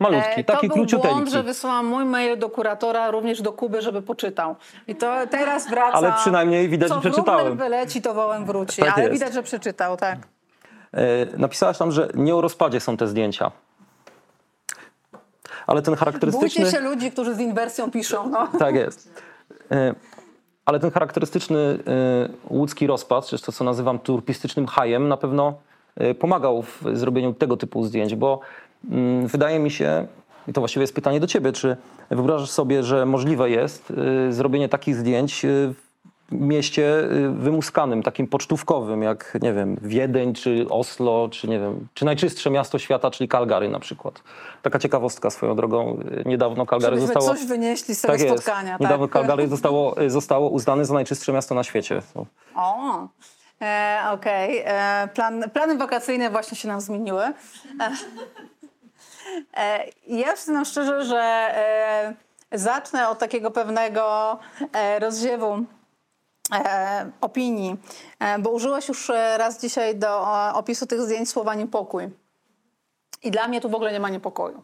Malutki, 0.00 0.40
E, 0.40 0.44
taki 0.44 0.68
to 0.68 0.74
był 0.74 0.86
błąd, 1.00 1.28
że 1.30 1.42
wysłałam 1.42 1.86
mój 1.86 2.04
mail 2.04 2.38
do 2.38 2.50
kuratora 2.50 3.10
również 3.10 3.42
do 3.42 3.52
Kuby, 3.52 3.82
żeby 3.82 4.02
poczytał. 4.02 4.56
I 4.86 4.94
to 4.94 5.26
teraz 5.30 5.70
wraca. 5.70 5.92
Ale 5.98 6.12
przynajmniej 6.12 6.68
widać, 6.68 6.88
Co 6.88 6.94
że 6.94 7.00
przeczytałem. 7.00 7.46
wróbel 7.46 7.70
wyleci, 7.70 8.02
to 8.02 8.14
wołem 8.14 8.44
wróci. 8.46 8.82
Tak 8.82 8.94
Ale 8.94 9.02
jest. 9.02 9.12
widać, 9.12 9.34
że 9.34 9.42
przeczytał, 9.42 9.96
tak. 9.96 10.18
E, 10.92 11.38
Napisałaś 11.38 11.78
tam, 11.78 11.92
że 11.92 12.08
nie 12.14 12.34
o 12.36 12.40
rozpadzie 12.40 12.80
są 12.80 12.96
te 12.96 13.08
zdjęcia. 13.08 13.50
Ale 15.66 15.82
ten 15.82 15.94
charakterystyczny... 15.94 16.62
Bójcie 16.64 16.76
się 16.76 16.80
ludzi, 16.80 17.10
którzy 17.12 17.34
z 17.34 17.40
inwersją 17.40 17.90
piszą. 17.90 18.28
No. 18.30 18.46
Tak 18.58 18.74
jest. 18.74 19.22
E, 19.70 19.94
Ale 20.68 20.80
ten 20.80 20.90
charakterystyczny 20.90 21.58
e, 21.58 22.28
łódzki 22.50 22.86
rozpad, 22.86 23.26
czy 23.26 23.38
to 23.38 23.52
co 23.52 23.64
nazywam 23.64 23.98
turpistycznym 23.98 24.66
hajem, 24.66 25.08
na 25.08 25.16
pewno 25.16 25.54
e, 25.96 26.14
pomagał 26.14 26.62
w 26.62 26.82
zrobieniu 26.92 27.34
tego 27.34 27.56
typu 27.56 27.84
zdjęć, 27.84 28.14
bo 28.14 28.40
mm, 28.90 29.26
wydaje 29.26 29.58
mi 29.58 29.70
się, 29.70 30.06
i 30.48 30.52
to 30.52 30.60
właściwie 30.60 30.82
jest 30.82 30.94
pytanie 30.94 31.20
do 31.20 31.26
ciebie, 31.26 31.52
czy 31.52 31.76
wyobrażasz 32.10 32.50
sobie, 32.50 32.82
że 32.82 33.06
możliwe 33.06 33.50
jest 33.50 33.92
e, 34.28 34.32
zrobienie 34.32 34.68
takich 34.68 34.96
zdjęć 34.96 35.46
mieście 36.32 36.98
e, 37.00 37.08
wymuskanym, 37.28 38.02
takim 38.02 38.26
pocztówkowym, 38.26 39.02
jak, 39.02 39.38
nie 39.42 39.52
wiem, 39.52 39.76
Wiedeń, 39.82 40.34
czy 40.34 40.66
Oslo, 40.70 41.28
czy 41.32 41.48
nie 41.48 41.60
wiem, 41.60 41.88
czy 41.94 42.04
najczystsze 42.04 42.50
miasto 42.50 42.78
świata, 42.78 43.10
czyli 43.10 43.28
Calgary 43.28 43.68
na 43.68 43.80
przykład. 43.80 44.22
Taka 44.62 44.78
ciekawostka 44.78 45.30
swoją 45.30 45.56
drogą. 45.56 46.00
e, 46.24 46.28
Niedawno 46.28 46.66
Calgary 46.66 46.96
Żebyśmy 46.96 47.14
zostało... 47.14 47.36
coś 47.38 47.46
wynieśli 47.46 47.94
z 47.94 48.00
tego 48.00 48.12
Tak 48.14 48.20
jest. 48.22 48.42
spotkania. 48.42 48.76
Niedawno 48.80 49.06
tak. 49.06 49.12
Calgary 49.12 49.48
zostało, 49.48 49.94
zostało 50.06 50.48
uznane 50.50 50.84
za 50.84 50.94
najczystsze 50.94 51.32
miasto 51.32 51.54
na 51.54 51.64
świecie. 51.64 52.02
No. 52.14 52.26
O, 52.54 53.06
e, 53.62 53.98
okej. 54.12 54.62
E, 54.64 55.08
Plan, 55.14 55.44
plany 55.52 55.76
wakacyjne 55.78 56.30
właśnie 56.30 56.56
się 56.56 56.68
nam 56.68 56.80
zmieniły. 56.80 57.22
E, 57.24 57.32
e, 59.56 59.84
ja 60.06 60.32
przyznam 60.34 60.64
szczerze, 60.64 61.04
że 61.04 61.18
e, 61.22 62.14
zacznę 62.52 63.08
od 63.08 63.18
takiego 63.18 63.50
pewnego 63.50 64.38
e, 64.72 64.98
rozziewu 64.98 65.64
opinii, 67.20 67.76
e, 68.20 68.38
bo 68.38 68.50
użyłeś 68.50 68.88
już 68.88 69.10
e, 69.10 69.38
raz 69.38 69.60
dzisiaj 69.60 69.96
do 69.96 70.36
e, 70.48 70.54
opisu 70.54 70.86
tych 70.86 71.00
zdjęć 71.00 71.30
słowa 71.30 71.54
niepokój. 71.54 72.08
I 73.22 73.30
dla 73.30 73.48
mnie 73.48 73.60
tu 73.60 73.68
w 73.70 73.74
ogóle 73.74 73.92
nie 73.92 74.00
ma 74.00 74.08
niepokoju. 74.08 74.62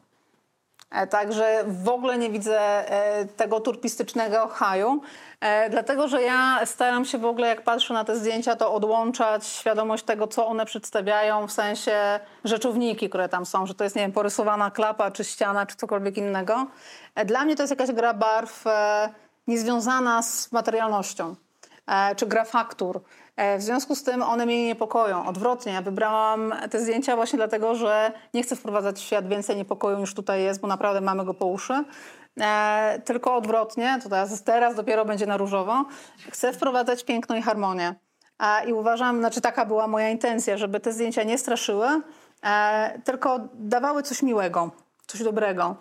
E, 0.90 1.06
Także 1.06 1.64
w 1.66 1.88
ogóle 1.88 2.18
nie 2.18 2.30
widzę 2.30 2.60
e, 2.60 3.26
tego 3.26 3.60
turpistycznego 3.60 4.48
haju, 4.48 5.00
e, 5.40 5.70
dlatego 5.70 6.08
że 6.08 6.22
ja 6.22 6.60
staram 6.66 7.04
się 7.04 7.18
w 7.18 7.24
ogóle, 7.24 7.48
jak 7.48 7.62
patrzę 7.62 7.94
na 7.94 8.04
te 8.04 8.16
zdjęcia, 8.16 8.56
to 8.56 8.74
odłączać 8.74 9.46
świadomość 9.46 10.04
tego, 10.04 10.26
co 10.26 10.46
one 10.46 10.66
przedstawiają, 10.66 11.46
w 11.46 11.52
sensie 11.52 12.20
rzeczowniki, 12.44 13.08
które 13.08 13.28
tam 13.28 13.46
są, 13.46 13.66
że 13.66 13.74
to 13.74 13.84
jest, 13.84 13.96
nie 13.96 14.02
wiem, 14.02 14.12
porysowana 14.12 14.70
klapa, 14.70 15.10
czy 15.10 15.24
ściana, 15.24 15.66
czy 15.66 15.76
cokolwiek 15.76 16.16
innego. 16.16 16.66
E, 17.14 17.24
Dla 17.24 17.44
mnie 17.44 17.56
to 17.56 17.62
jest 17.62 17.70
jakaś 17.70 17.92
gra 17.92 18.14
barw 18.14 18.66
e, 18.66 19.08
niezwiązana 19.46 20.22
z 20.22 20.52
materialnością 20.52 21.30
e, 21.30 21.43
czy 22.16 22.26
gra 22.26 22.44
faktur. 22.44 23.00
E, 23.36 23.58
W 23.58 23.62
związku 23.62 23.94
z 23.94 24.02
tym 24.02 24.22
one 24.22 24.46
mnie 24.46 24.56
nie 24.56 24.66
niepokoją. 24.66 25.26
Odwrotnie, 25.26 25.72
ja 25.72 25.82
wybrałam 25.82 26.54
te 26.70 26.80
zdjęcia 26.80 27.16
właśnie 27.16 27.36
dlatego, 27.36 27.74
że 27.74 28.12
nie 28.34 28.42
chcę 28.42 28.56
wprowadzać 28.56 28.96
w 28.96 29.02
świat 29.02 29.28
więcej 29.28 29.56
niepokoju 29.56 29.98
niż 29.98 30.14
tutaj 30.14 30.42
jest, 30.42 30.60
bo 30.60 30.68
naprawdę 30.68 31.00
mamy 31.00 31.24
go 31.24 31.34
po 31.34 31.46
uszy. 31.46 31.84
E, 32.40 33.00
tylko 33.04 33.36
odwrotnie, 33.36 33.98
to 34.02 34.08
teraz, 34.08 34.42
teraz 34.42 34.74
dopiero 34.74 35.04
będzie 35.04 35.26
na 35.26 35.36
różowo. 35.36 35.84
Chcę 36.30 36.52
wprowadzać 36.52 37.04
piękno 37.04 37.36
i 37.36 37.42
harmonię. 37.42 37.94
E, 38.40 38.68
I 38.68 38.72
uważam, 38.72 39.18
znaczy 39.18 39.40
taka 39.40 39.66
była 39.66 39.86
moja 39.86 40.08
intencja, 40.08 40.56
żeby 40.56 40.80
te 40.80 40.92
zdjęcia 40.92 41.22
nie 41.22 41.38
straszyły, 41.38 41.88
e, 42.44 43.00
tylko 43.04 43.40
dawały 43.54 44.02
coś 44.02 44.22
miłego, 44.22 44.70
coś 45.06 45.22
dobrego 45.22 45.76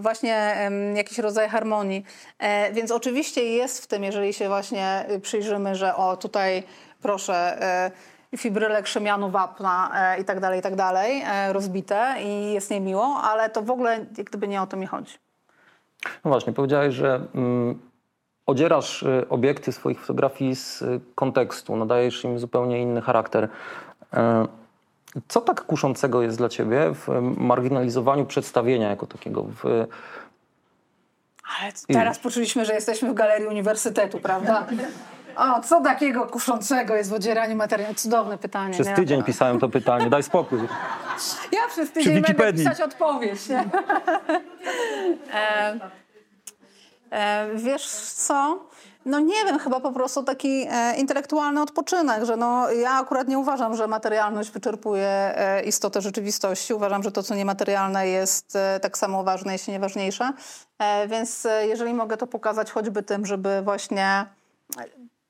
właśnie 0.00 0.56
jakiś 0.94 1.18
rodzaj 1.18 1.48
harmonii. 1.48 2.04
E, 2.38 2.72
więc 2.72 2.90
oczywiście 2.90 3.44
jest 3.44 3.84
w 3.84 3.86
tym, 3.86 4.04
jeżeli 4.04 4.32
się 4.32 4.48
właśnie 4.48 5.04
y, 5.10 5.20
przyjrzymy, 5.20 5.74
że 5.74 5.96
o 5.96 6.16
tutaj 6.16 6.62
proszę 7.02 7.34
e, 7.62 7.90
fibryle 8.36 8.82
krzemianu, 8.82 9.30
wapna 9.30 9.90
e, 9.94 10.20
i 10.20 10.24
tak 10.24 10.40
dalej, 10.40 10.58
i 10.58 10.62
tak 10.62 10.76
dalej, 10.76 11.24
rozbite 11.52 12.14
i 12.24 12.52
jest 12.52 12.70
niemiło, 12.70 13.16
ale 13.22 13.50
to 13.50 13.62
w 13.62 13.70
ogóle 13.70 14.06
jak 14.18 14.26
gdyby 14.26 14.48
nie 14.48 14.62
o 14.62 14.66
to 14.66 14.76
mi 14.76 14.86
chodzi. 14.86 15.14
no 16.24 16.30
właśnie, 16.30 16.52
powiedziałeś, 16.52 16.94
że 16.94 17.20
mm, 17.34 17.90
odzierasz 18.50 19.02
y, 19.02 19.26
obiekty 19.28 19.72
swoich 19.72 20.00
fotografii 20.00 20.56
z 20.56 20.82
y, 20.82 21.00
kontekstu, 21.14 21.76
nadajesz 21.76 22.24
im 22.24 22.38
zupełnie 22.38 22.82
inny 22.82 23.00
charakter. 23.00 23.48
E, 24.14 24.46
Co 25.28 25.40
tak 25.40 25.64
kuszącego 25.64 26.22
jest 26.22 26.38
dla 26.38 26.48
ciebie 26.48 26.94
w 26.94 27.08
marginalizowaniu 27.36 28.26
przedstawienia 28.26 28.90
jako 28.90 29.06
takiego? 29.06 29.42
W, 29.42 29.64
Ale 31.60 31.72
teraz 31.86 32.18
poczuliśmy, 32.18 32.64
że 32.64 32.74
jesteśmy 32.74 33.10
w 33.10 33.14
galerii 33.14 33.46
uniwersytetu, 33.46 34.18
prawda? 34.18 34.66
O, 35.36 35.60
co 35.62 35.80
takiego 35.80 36.26
kuszącego 36.26 36.96
jest 36.96 37.10
w 37.10 37.12
odzieraniu 37.12 37.56
materiału? 37.56 37.94
Cudowne 37.94 38.38
pytanie. 38.38 38.74
przez 38.74 38.86
nie? 38.86 38.94
tydzień 38.94 39.22
pisałem 39.22 39.58
to 39.58 39.68
pytanie, 39.68 40.10
daj 40.10 40.22
spokój. 40.22 40.58
Ja 41.52 41.68
przez 41.68 41.92
tydzień 41.92 42.12
będę 42.14 42.28
Wikipedii. 42.28 42.64
pisać 42.64 42.80
odpowiedź. 42.80 43.48
Nie? 43.48 43.64
e, 45.34 45.78
e, 47.10 47.48
wiesz 47.54 47.86
co? 48.00 48.58
No 49.04 49.20
nie 49.20 49.44
wiem, 49.44 49.58
chyba 49.58 49.80
po 49.80 49.92
prostu 49.92 50.22
taki 50.22 50.66
e, 50.70 50.96
intelektualny 50.96 51.62
odpoczynek, 51.62 52.24
że 52.24 52.36
no, 52.36 52.70
ja 52.70 52.90
akurat 52.90 53.28
nie 53.28 53.38
uważam, 53.38 53.76
że 53.76 53.86
materialność 53.86 54.50
wyczerpuje 54.50 55.08
e, 55.08 55.62
istotę 55.62 56.00
rzeczywistości. 56.00 56.74
Uważam, 56.74 57.02
że 57.02 57.12
to, 57.12 57.22
co 57.22 57.34
niematerialne 57.34 58.08
jest 58.08 58.56
e, 58.56 58.80
tak 58.80 58.98
samo 58.98 59.24
ważne, 59.24 59.52
jeśli 59.52 59.72
nie 59.72 59.80
ważniejsze. 59.80 60.32
E, 60.78 61.08
więc 61.08 61.46
e, 61.46 61.66
jeżeli 61.66 61.94
mogę 61.94 62.16
to 62.16 62.26
pokazać 62.26 62.70
choćby 62.70 63.02
tym, 63.02 63.26
żeby 63.26 63.62
właśnie 63.62 64.26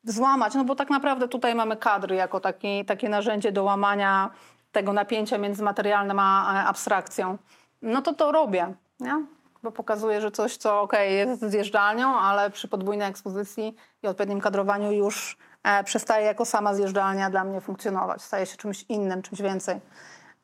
złamać, 0.04 0.54
no 0.54 0.64
bo 0.64 0.74
tak 0.74 0.90
naprawdę 0.90 1.28
tutaj 1.28 1.54
mamy 1.54 1.76
kadry 1.76 2.14
jako 2.14 2.40
taki, 2.40 2.85
takie 2.85 3.09
narzędzie 3.09 3.52
do 3.52 3.64
łamania 3.64 4.30
tego 4.72 4.92
napięcia 4.92 5.38
między 5.38 5.62
materialnym 5.62 6.18
a 6.18 6.64
abstrakcją, 6.66 7.38
no 7.83 8.02
to 8.02 8.14
to 8.14 8.33
robię, 8.33 8.74
nie? 9.00 9.24
Bo 9.62 9.72
pokazuję, 9.72 10.20
że 10.20 10.30
coś, 10.30 10.56
co 10.56 10.80
okej, 10.80 11.16
jest 11.16 11.44
zjeżdżalnią, 11.44 12.16
ale 12.16 12.50
przy 12.50 12.68
podwójnej 12.68 13.08
ekspozycji 13.08 13.76
i 14.02 14.06
odpowiednim 14.06 14.40
kadrowaniu 14.40 14.92
już 14.92 15.38
e, 15.62 15.84
przestaje 15.84 16.26
jako 16.26 16.44
sama 16.44 16.74
zjeżdżalnia 16.74 17.30
dla 17.30 17.44
mnie 17.44 17.60
funkcjonować. 17.60 18.22
Staje 18.22 18.46
się 18.46 18.56
czymś 18.56 18.84
innym, 18.88 19.22
czymś 19.22 19.42
więcej. 19.42 19.80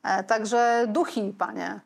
E, 0.02 0.24
także 0.24 0.87
duchi, 0.88 1.35
panie. 1.38 1.81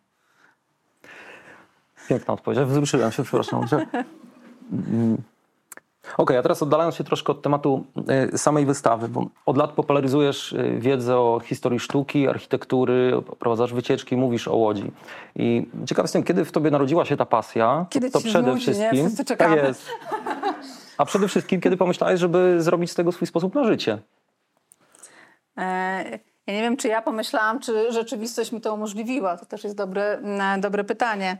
Piękna 2.08 2.34
odpowiedź. 2.34 2.58
Wzruszyłem 2.58 3.12
się, 3.12 3.22
przepraszam. 3.22 3.66
Że... 3.66 3.86
Okej, 6.18 6.36
a 6.36 6.42
teraz 6.42 6.62
oddalając 6.62 6.94
się 6.94 7.04
troszkę 7.04 7.32
od 7.32 7.42
tematu 7.42 7.84
y, 8.34 8.38
samej 8.38 8.66
wystawy, 8.66 9.08
bo 9.08 9.26
od 9.46 9.56
lat 9.56 9.72
popularyzujesz 9.72 10.52
y, 10.52 10.76
wiedzę 10.78 11.16
o 11.16 11.40
historii 11.44 11.80
sztuki, 11.80 12.28
architektury, 12.28 13.12
prowadzasz 13.38 13.72
wycieczki, 13.74 14.16
mówisz 14.16 14.48
o 14.48 14.56
Łodzi. 14.56 14.92
I 15.36 15.66
ciekaw 15.86 16.04
jestem, 16.04 16.22
kiedy 16.22 16.44
w 16.44 16.52
tobie 16.52 16.70
narodziła 16.70 17.04
się 17.04 17.16
ta 17.16 17.26
pasja? 17.26 17.86
Kiedy 17.90 18.10
to 18.10 18.18
ci 18.18 18.28
przede 18.28 18.50
znudzi, 18.50 18.68
nie? 18.68 18.74
wszystkim. 18.74 19.06
Wszyscy 19.06 19.24
czekamy. 19.24 19.56
Tak 19.56 19.64
jest. 19.64 19.86
A 20.98 21.04
przede 21.04 21.28
wszystkim, 21.28 21.60
kiedy 21.60 21.76
pomyślałeś, 21.76 22.20
żeby 22.20 22.62
zrobić 22.62 22.90
z 22.90 22.94
tego 22.94 23.12
swój 23.12 23.26
sposób 23.26 23.54
na 23.54 23.64
życie? 23.64 23.98
E, 25.58 26.18
Ja 26.46 26.54
nie 26.54 26.62
wiem, 26.62 26.76
czy 26.76 26.88
ja 26.88 27.02
pomyślałam, 27.02 27.60
czy 27.60 27.92
rzeczywistość 27.92 28.52
mi 28.52 28.60
to 28.60 28.74
umożliwiła. 28.74 29.36
To 29.36 29.46
też 29.46 29.64
jest 29.64 29.76
dobre, 29.76 30.22
dobre 30.58 30.84
pytanie. 30.84 31.38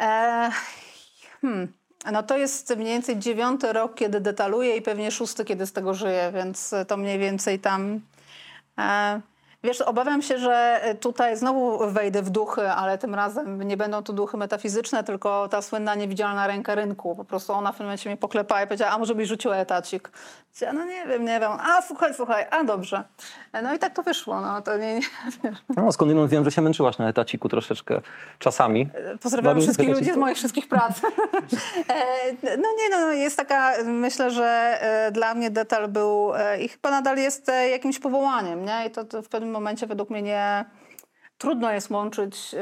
E, 0.00 0.50
hmm. 1.40 1.72
No 2.12 2.22
to 2.22 2.36
jest 2.36 2.76
mniej 2.76 2.88
więcej 2.88 3.18
dziewiąty 3.18 3.72
rok, 3.72 3.94
kiedy 3.94 4.20
detaluję 4.20 4.76
i 4.76 4.82
pewnie 4.82 5.10
szósty, 5.10 5.44
kiedy 5.44 5.66
z 5.66 5.72
tego 5.72 5.94
żyję, 5.94 6.32
więc 6.34 6.74
to 6.88 6.96
mniej 6.96 7.18
więcej 7.18 7.60
tam... 7.60 8.00
E, 8.78 9.20
Wiesz, 9.64 9.80
obawiam 9.80 10.22
się, 10.22 10.38
że 10.38 10.80
tutaj 11.00 11.36
znowu 11.36 11.90
wejdę 11.90 12.22
w 12.22 12.30
duchy, 12.30 12.70
ale 12.70 12.98
tym 12.98 13.14
razem 13.14 13.62
nie 13.62 13.76
będą 13.76 14.02
to 14.02 14.12
duchy 14.12 14.36
metafizyczne, 14.36 15.04
tylko 15.04 15.48
ta 15.48 15.62
słynna 15.62 15.94
niewidzialna 15.94 16.46
ręka 16.46 16.74
rynku. 16.74 17.16
Po 17.16 17.24
prostu 17.24 17.52
ona 17.52 17.72
w 17.72 17.76
tym 17.76 17.86
momencie 17.86 18.10
mnie 18.10 18.16
poklepała 18.16 18.62
i 18.62 18.66
powiedziała, 18.66 18.92
a 18.92 18.98
może 18.98 19.14
byś 19.14 19.28
rzuciła 19.28 19.56
etacik? 19.56 20.10
Ja, 20.60 20.72
no 20.72 20.84
nie 20.84 21.06
wiem, 21.06 21.24
nie 21.24 21.40
wiem. 21.40 21.52
A 21.52 21.82
słuchaj, 21.82 22.14
słuchaj, 22.14 22.46
a 22.50 22.64
dobrze. 22.64 23.04
No 23.62 23.74
i 23.74 23.78
tak 23.78 23.94
to 23.94 24.02
wyszło. 24.02 24.40
No, 24.40 24.62
to 24.62 24.78
nie, 24.78 24.94
nie, 24.94 25.00
No, 25.76 25.92
skądinąd 25.92 26.30
wiem, 26.30 26.44
że 26.44 26.50
się 26.50 26.62
męczyłaś 26.62 26.98
na 26.98 27.08
etaciku 27.08 27.48
troszeczkę 27.48 28.00
czasami. 28.38 28.88
Pozdrawiam 29.22 29.60
wszystkich 29.60 29.88
ludzi 29.88 30.12
z 30.12 30.16
moich 30.16 30.36
wszystkich 30.36 30.68
prac. 30.68 31.00
E, 32.44 32.56
no 32.56 32.68
nie, 32.78 32.90
no 32.90 33.12
jest 33.12 33.36
taka, 33.36 33.72
myślę, 33.84 34.30
że 34.30 34.78
e, 34.80 35.12
dla 35.12 35.34
mnie 35.34 35.50
detal 35.50 35.88
był 35.88 36.34
e, 36.34 36.60
i 36.60 36.68
chyba 36.68 36.90
nadal 36.90 37.16
jest 37.16 37.50
jakimś 37.70 37.98
powołaniem, 37.98 38.64
nie? 38.64 38.86
I 38.86 38.90
to, 38.90 39.04
to 39.04 39.22
w 39.22 39.28
pewnym 39.28 39.50
momencie 39.50 39.86
według 39.86 40.10
mnie 40.10 40.22
nie... 40.22 40.64
Trudno 41.38 41.72
jest 41.72 41.90
łączyć 41.90 42.54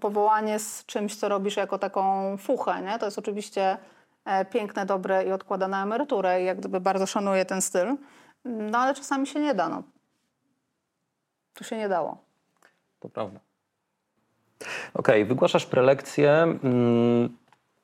powołanie 0.00 0.58
z 0.58 0.86
czymś, 0.86 1.16
co 1.16 1.28
robisz 1.28 1.56
jako 1.56 1.78
taką 1.78 2.36
fuchę, 2.36 2.82
nie? 2.82 2.98
To 2.98 3.04
jest 3.04 3.18
oczywiście 3.18 3.76
piękne, 4.50 4.86
dobre 4.86 5.24
i 5.24 5.32
odkłada 5.32 5.68
na 5.68 5.82
emeryturę 5.82 6.42
i 6.42 6.44
jak 6.44 6.58
gdyby 6.58 6.80
bardzo 6.80 7.06
szanuję 7.06 7.44
ten 7.44 7.62
styl. 7.62 7.96
No 8.44 8.78
ale 8.78 8.94
czasami 8.94 9.26
się 9.26 9.40
nie 9.40 9.54
da, 9.54 9.68
no. 9.68 9.82
Tu 11.54 11.64
się 11.64 11.76
nie 11.76 11.88
dało. 11.88 12.18
To 13.00 13.08
prawda. 13.08 13.40
Okej, 14.94 15.24
wygłaszasz 15.24 15.66
prelekcje, 15.66 16.32
mm, 16.42 17.36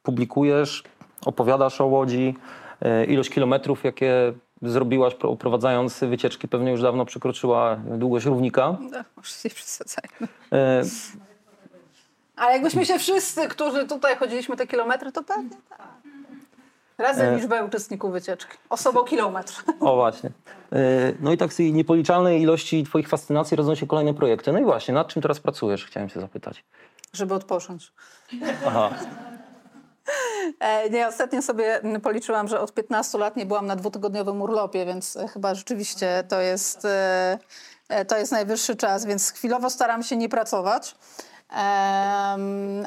publikujesz, 0.03 0.85
opowiadasz 1.27 1.81
o 1.81 1.87
Łodzi. 1.87 2.37
E, 2.81 3.05
Ilość 3.05 3.31
kilometrów, 3.31 3.85
jakie 3.85 4.33
zrobiłaś 4.63 5.15
pro- 5.15 5.37
prowadzając 5.37 6.01
wycieczki, 6.01 6.49
pewnie 6.49 6.71
już 6.71 6.83
dawno 6.83 7.05
przekroczyła 7.05 7.77
długość 7.77 8.27
równika. 8.27 8.77
No, 8.81 8.99
może 9.17 9.31
się 9.31 9.49
przesadzajmy. 9.51 10.29
E, 10.53 10.83
A 12.37 12.51
jakbyśmy 12.53 12.87
się 12.87 12.99
wszyscy, 12.99 13.49
którzy 13.49 13.87
tutaj 13.87 14.17
chodziliśmy 14.17 14.57
te 14.57 14.67
kilometry, 14.67 15.13
to 15.13 15.23
pewnie 15.25 15.51
tak. 15.69 15.79
Razem 16.99 17.35
E. 17.35 17.37
liczbę 17.37 17.65
uczestników 17.65 18.13
wycieczki. 18.13 18.57
Osobą 18.71 19.05
kilometr. 19.05 19.63
O 19.81 19.95
właśnie. 19.97 20.31
E, 20.73 21.13
No 21.21 21.33
i 21.33 21.37
tak 21.37 21.53
z 21.53 21.57
tej 21.57 21.73
niepoliczalnej 21.73 22.43
ilości 22.43 22.85
Twoich 22.85 23.09
fascynacji 23.09 23.57
rodzą 23.57 23.75
się 23.75 23.87
kolejne 23.87 24.15
projekty. 24.15 24.53
No 24.53 24.59
i 24.59 24.65
właśnie, 24.65 24.95
nad 24.95 25.09
czym 25.09 25.23
teraz 25.23 25.41
pracujesz? 25.41 25.85
Chciałem 25.87 26.09
się 26.09 26.21
zapytać. 26.21 26.65
Żeby 27.13 27.35
odpocząć. 27.35 27.93
Aha. 28.67 28.91
E, 30.61 30.91
nie, 30.91 31.09
ostatnio 31.09 31.43
sobie 31.43 31.81
policzyłam, 32.03 32.49
że 32.49 32.61
od 32.61 32.75
15 32.75 33.19
lat 33.19 33.37
nie 33.37 33.47
byłam 33.47 33.67
na 33.67 33.77
dwutygodniowym 33.77 34.43
urlopie, 34.43 34.87
więc 34.87 35.17
e, 35.17 35.29
chyba 35.29 35.55
rzeczywiście 35.55 36.25
to 36.29 36.41
jest, 36.41 36.85
e, 36.85 37.39
to 38.09 38.17
jest 38.19 38.33
najwyższy 38.33 38.77
czas, 38.77 39.07
więc 39.07 39.31
chwilowo 39.33 39.71
staram 39.71 40.03
się 40.03 40.17
nie 40.17 40.29
pracować. 40.29 40.95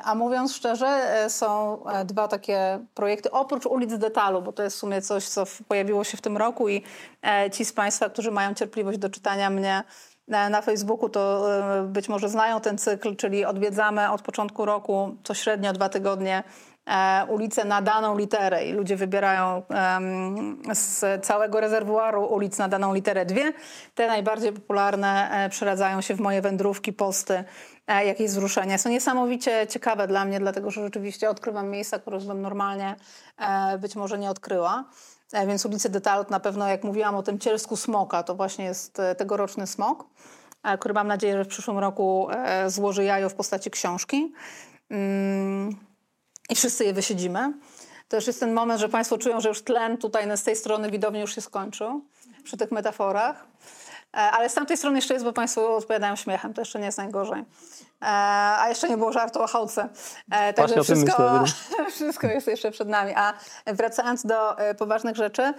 A 0.03 0.15
mówiąc 0.15 0.55
szczerze, 0.55 0.87
e, 0.87 1.29
są 1.29 1.83
e, 1.85 2.05
dwa 2.05 2.27
takie 2.27 2.79
projekty, 2.93 3.31
oprócz 3.31 3.65
ulic 3.65 3.97
detalu, 3.97 4.41
bo 4.41 4.51
to 4.51 4.63
jest 4.63 4.75
w 4.75 4.79
sumie 4.79 5.01
coś, 5.01 5.27
co 5.27 5.43
pojawiło 5.67 6.03
się 6.03 6.17
w 6.17 6.21
tym 6.21 6.37
roku 6.37 6.69
i 6.69 6.83
e, 7.21 7.51
ci 7.51 7.65
z 7.65 7.73
Państwa, 7.73 8.09
którzy 8.09 8.31
mają 8.31 8.53
cierpliwość 8.53 8.97
do 8.97 9.09
czytania 9.09 9.49
mnie 9.49 9.83
na, 10.27 10.61
Facebooku, 10.61 11.09
to 11.09 11.45
być 11.85 12.09
może 12.09 12.29
znają 12.29 12.61
ten 12.61 12.77
cykl, 12.77 13.15
czyli 13.15 13.45
odwiedzamy 13.45 14.11
od 14.11 14.21
początku 14.21 14.65
roku 14.65 15.15
co 15.23 15.33
średnio 15.33 15.73
dwa 15.73 15.89
tygodnie 15.89 16.43
e, 16.85 17.25
ulicę 17.25 17.65
na 17.65 17.81
daną 17.81 18.17
literę 18.17 18.65
i 18.65 18.73
ludzie 18.73 18.95
wybierają 18.95 19.61
z 20.73 21.25
całego 21.25 21.59
rezerwuaru 21.59 22.25
ulic 22.25 22.57
na 22.57 22.67
daną 22.67 22.93
literę 22.93 23.25
dwie. 23.25 23.53
Te 23.95 24.07
najbardziej 24.07 24.53
popularne 24.53 25.47
przeradzają 25.49 26.01
się 26.01 26.15
w 26.15 26.19
moje 26.19 26.41
wędrówki, 26.41 26.93
posty, 26.93 27.43
jakieś 27.87 28.27
wzruszenia. 28.31 28.77
Są 28.77 28.89
niesamowicie 28.89 29.67
ciekawe 29.69 30.07
dla 30.07 30.25
mnie, 30.25 30.39
dlatego 30.39 30.71
że 30.71 30.81
rzeczywiście 30.81 31.29
odkrywam 31.29 31.69
miejsca, 31.69 31.99
których 31.99 32.23
bym 32.23 32.41
normalnie 32.41 32.95
e, 33.37 33.77
być 33.77 33.95
może 33.95 34.19
nie 34.19 34.29
odkryła. 34.29 34.85
E, 35.33 35.47
Więc 35.47 35.65
ulicy 35.65 35.89
Detalu 35.89 36.23
to 36.23 36.29
na 36.29 36.39
pewno, 36.39 36.67
jak 36.67 36.83
mówiłam 36.83 37.15
o 37.15 37.23
tym 37.23 37.39
cielsku 37.39 37.77
smoka, 37.77 38.23
to 38.23 38.35
właśnie 38.35 38.65
jest 38.65 38.99
e, 38.99 39.15
tegoroczny 39.15 39.67
smok, 39.67 40.05
e, 40.63 40.77
który 40.77 40.93
mam 40.93 41.07
nadzieję, 41.07 41.37
że 41.37 41.45
w 41.45 41.47
przyszłym 41.47 41.79
roku 41.79 42.27
e, 42.31 42.69
złoży 42.69 43.03
jajo 43.03 43.29
w 43.29 43.33
postaci 43.33 43.71
książki. 43.71 44.33
Mm, 44.89 45.75
I 46.49 46.55
wszyscy 46.55 46.85
je 46.85 46.93
wysiedzimy. 46.93 47.53
To 48.07 48.15
już 48.15 48.27
jest 48.27 48.39
ten 48.39 48.53
moment, 48.53 48.79
że 48.79 48.89
Państwo 48.89 49.17
czują, 49.17 49.41
że 49.41 49.49
już 49.49 49.63
tlen 49.63 49.97
tutaj 49.97 50.37
z 50.37 50.43
tej 50.43 50.55
strony 50.55 50.91
widowni 50.91 51.19
już 51.19 51.35
się 51.35 51.41
skończył 51.41 52.01
przy 52.43 52.57
tych 52.57 52.71
metaforach. 52.71 53.47
E, 54.13 54.17
Ale 54.17 54.49
z 54.49 54.53
tamtej 54.53 54.77
strony 54.77 54.97
jeszcze 54.97 55.13
jest, 55.13 55.25
bo 55.25 55.33
Państwo 55.33 55.75
odpowiadają 55.75 56.15
śmiechem, 56.15 56.53
to 56.53 56.61
jeszcze 56.61 56.79
nie 56.79 56.85
jest 56.85 56.97
najgorzej. 56.97 57.41
E, 57.41 58.05
A 58.59 58.65
jeszcze 58.69 58.89
nie 58.89 58.97
było 58.97 59.11
żartu 59.11 59.41
o 59.41 59.47
chałce. 59.47 59.89
E, 60.31 60.53
Także 60.53 60.83
wszystko, 60.83 61.43
wszystko 61.95 62.27
jest 62.27 62.47
jeszcze 62.47 62.71
przed 62.71 62.87
nami. 62.87 63.13
A 63.15 63.33
wracając 63.65 64.25
do 64.25 64.55
poważnych 64.77 65.15
rzeczy, 65.15 65.53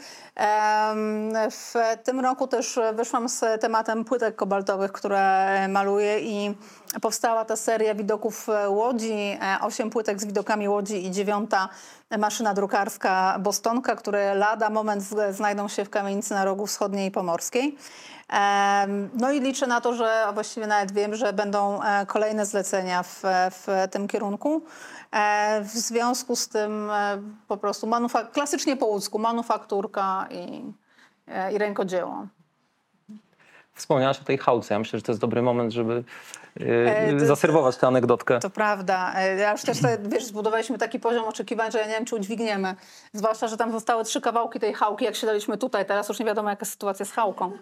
w 1.50 1.74
tym 2.04 2.20
roku 2.20 2.46
też 2.46 2.78
wyszłam 2.94 3.28
z 3.28 3.60
tematem 3.60 4.04
płytek 4.04 4.36
kobaltowych, 4.36 4.92
które 4.92 5.48
maluję 5.68 6.20
i 6.20 6.54
powstała 7.02 7.44
ta 7.44 7.56
seria 7.56 7.94
widoków 7.94 8.46
Łodzi, 8.68 9.38
osiem 9.60 9.90
płytek 9.90 10.20
z 10.20 10.24
widokami 10.24 10.68
Łodzi 10.68 11.06
i 11.06 11.10
dziewiąta 11.10 11.68
maszyna 12.18 12.54
drukarska 12.54 13.36
Bostonka, 13.40 13.96
które 13.96 14.34
lada 14.34 14.70
moment 14.70 15.04
znajdą 15.30 15.68
się 15.68 15.84
w 15.84 15.90
kamienicy 15.90 16.34
na 16.34 16.44
rogu 16.44 16.66
wschodniej 16.66 17.10
pomorskiej. 17.10 17.76
No 19.14 19.32
i 19.32 19.40
liczę 19.40 19.66
na 19.66 19.80
to, 19.80 19.94
że 19.94 20.26
właściwie 20.34 20.66
nawet 20.66 20.92
wiem, 20.92 21.14
że 21.14 21.32
będą 21.32 21.82
e, 21.82 22.06
kolejne 22.06 22.46
zlecenia 22.46 23.02
w, 23.02 23.22
w 23.50 23.66
tym 23.90 24.08
kierunku. 24.08 24.62
E, 25.12 25.60
w 25.60 25.70
związku 25.70 26.36
z 26.36 26.48
tym 26.48 26.90
e, 26.90 27.22
po 27.48 27.56
prostu 27.56 27.88
klasycznie 28.32 28.76
po 28.76 28.86
łódzku, 28.86 29.18
manufakturka 29.18 30.26
i, 30.30 30.72
i 31.54 31.58
rękodzieło. 31.58 32.26
Wspomniałaś 33.74 34.20
o 34.20 34.24
tej 34.24 34.38
chałce. 34.38 34.74
Ja 34.74 34.78
myślę, 34.78 34.98
że 34.98 35.02
to 35.02 35.12
jest 35.12 35.20
dobry 35.20 35.42
moment, 35.42 35.72
żeby 35.72 36.04
to- 37.18 37.26
zaserwować 37.26 37.76
tę 37.76 37.86
anegdotkę. 37.86 38.38
To 38.38 38.50
prawda. 38.50 39.20
Ja 39.38 39.52
już 39.52 39.62
też 39.62 39.80
sobie, 39.80 39.98
wiesz, 40.02 40.24
zbudowaliśmy 40.24 40.78
taki 40.78 41.00
poziom 41.00 41.24
oczekiwań, 41.24 41.72
że 41.72 41.78
ja 41.78 41.86
nie 41.86 41.94
wiem, 41.94 42.04
czy 42.04 42.16
udźwigniemy. 42.16 42.74
Zwłaszcza, 43.12 43.48
że 43.48 43.56
tam 43.56 43.72
zostały 43.72 44.04
trzy 44.04 44.20
kawałki 44.20 44.60
tej 44.60 44.74
chałki, 44.74 45.04
jak 45.04 45.16
siadaliśmy 45.16 45.58
tutaj. 45.58 45.86
Teraz 45.86 46.08
już 46.08 46.18
nie 46.18 46.26
wiadomo, 46.26 46.50
jaka 46.50 46.60
jest 46.60 46.72
sytuacja 46.72 47.06
z 47.06 47.12
chałką. 47.12 47.52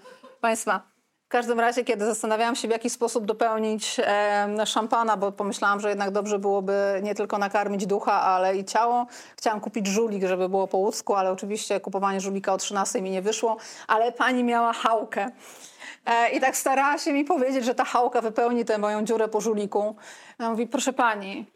Państwa, 0.41 0.81
w 1.25 1.29
każdym 1.29 1.61
razie, 1.61 1.85
kiedy 1.85 2.07
zastanawiałam 2.07 2.57
się, 2.57 2.69
w 2.69 2.71
jaki 2.71 2.91
sposób 2.91 3.25
dopełnić 3.25 4.01
e, 4.05 4.67
szampana, 4.67 5.17
bo 5.17 5.33
pomyślałam, 5.33 5.81
że 5.81 5.89
jednak 5.89 6.11
dobrze 6.11 6.39
byłoby 6.39 7.01
nie 7.03 7.15
tylko 7.15 7.39
nakarmić 7.39 7.87
ducha, 7.87 8.23
ale 8.23 8.57
i 8.57 8.65
ciało. 8.65 9.07
Chciałam 9.37 9.61
kupić 9.61 9.87
żulik, 9.87 10.25
żeby 10.25 10.49
było 10.49 10.69
po 10.69 10.79
łódzku, 10.79 11.15
ale 11.15 11.31
oczywiście 11.31 11.81
kupowanie 11.81 12.21
żulika 12.21 12.53
o 12.53 12.57
13 12.57 13.03
mi 13.03 13.11
nie 13.11 13.23
wyszło. 13.23 13.57
Ale 13.89 14.13
pani 14.13 14.45
miała 14.45 14.73
chałkę. 14.73 15.31
E, 16.07 16.31
I 16.31 16.41
tak 16.41 16.57
starała 16.57 16.99
się 16.99 17.13
mi 17.13 17.25
powiedzieć, 17.25 17.65
że 17.65 17.75
ta 17.75 17.85
chałka 17.85 18.21
wypełni 18.21 18.65
tę 18.65 18.79
moją 18.79 19.05
dziurę 19.05 19.29
po 19.29 19.41
żuliku. 19.41 19.97
Ja 20.39 20.51
mówi, 20.51 20.67
proszę 20.67 20.93
pani, 20.93 21.47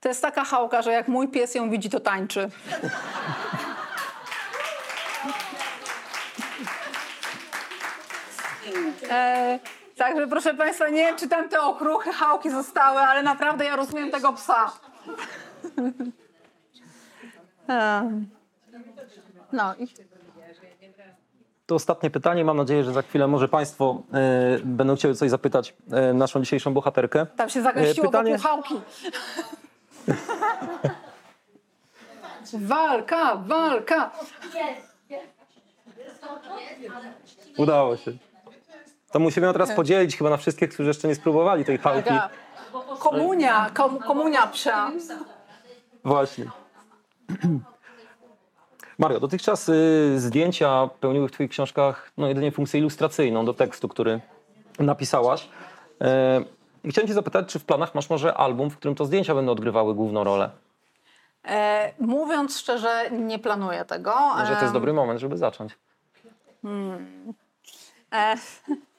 to 0.00 0.08
jest 0.08 0.22
taka 0.22 0.44
chałka, 0.44 0.82
że 0.82 0.92
jak 0.92 1.08
mój 1.08 1.28
pies 1.28 1.54
ją 1.54 1.70
widzi, 1.70 1.90
to 1.90 2.00
tańczy. 2.00 2.50
E, 9.10 9.58
także 9.96 10.26
proszę 10.26 10.54
państwa, 10.54 10.88
nie 10.88 10.96
wiem, 11.02 11.16
czy 11.16 11.28
tam 11.28 11.48
te 11.48 11.60
okruchy, 11.62 12.12
chałki 12.12 12.50
zostały, 12.50 12.98
ale 13.00 13.22
naprawdę 13.22 13.64
ja 13.64 13.76
rozumiem 13.76 14.10
tego 14.10 14.32
psa. 14.32 14.72
No 19.52 19.74
i 19.78 19.86
To 21.66 21.74
ostatnie 21.74 22.10
pytanie. 22.10 22.44
Mam 22.44 22.56
nadzieję, 22.56 22.84
że 22.84 22.92
za 22.92 23.02
chwilę 23.02 23.26
może 23.28 23.48
Państwo 23.48 24.02
e, 24.12 24.58
będą 24.64 24.96
chcieli 24.96 25.16
coś 25.16 25.30
zapytać 25.30 25.74
e, 25.92 26.12
naszą 26.14 26.40
dzisiejszą 26.40 26.74
bohaterkę. 26.74 27.26
tam 27.26 27.48
się 27.50 27.62
zagęściło 27.62 28.06
E, 28.06 28.10
pytanie- 28.10 28.38
wokół 28.38 28.50
chałki. 28.50 28.80
Walka, 32.66 33.36
walka. 33.36 34.10
Udało 37.58 37.96
się. 37.96 38.12
To 39.10 39.18
musimy 39.18 39.46
ją 39.46 39.52
teraz 39.52 39.72
podzielić 39.72 40.16
chyba 40.16 40.30
na 40.30 40.36
wszystkich, 40.36 40.70
którzy 40.70 40.88
jeszcze 40.88 41.08
nie 41.08 41.14
spróbowali 41.14 41.64
tej. 41.64 41.78
Taka 41.78 42.28
Komunia, 42.98 43.70
kom, 43.74 43.98
komunia 43.98 44.46
psia. 44.46 44.90
Właśnie. 46.04 46.44
Mario, 48.98 49.20
dotychczas 49.20 49.68
y, 49.68 50.14
zdjęcia 50.16 50.88
pełniły 51.00 51.28
w 51.28 51.32
Twoich 51.32 51.50
książkach 51.50 52.12
no, 52.16 52.28
jedynie 52.28 52.52
funkcję 52.52 52.80
ilustracyjną 52.80 53.44
do 53.44 53.54
tekstu, 53.54 53.88
który 53.88 54.20
napisałaś. 54.78 55.48
I 56.84 56.90
chciałem 56.90 57.08
Cię 57.08 57.14
zapytać, 57.14 57.48
czy 57.48 57.58
w 57.58 57.64
planach 57.64 57.94
masz 57.94 58.10
może 58.10 58.34
album, 58.34 58.70
w 58.70 58.76
którym 58.76 58.94
to 58.94 59.04
zdjęcia 59.04 59.34
będą 59.34 59.52
odgrywały 59.52 59.94
główną 59.94 60.24
rolę? 60.24 60.50
E, 61.44 61.92
mówiąc 61.98 62.58
szczerze, 62.58 63.10
nie 63.10 63.38
planuję 63.38 63.84
tego. 63.84 64.14
Może 64.38 64.56
to 64.56 64.62
jest 64.62 64.74
dobry 64.74 64.92
moment, 64.92 65.20
żeby 65.20 65.36
zacząć. 65.36 65.78
E, 66.64 66.68
e, 68.12 68.36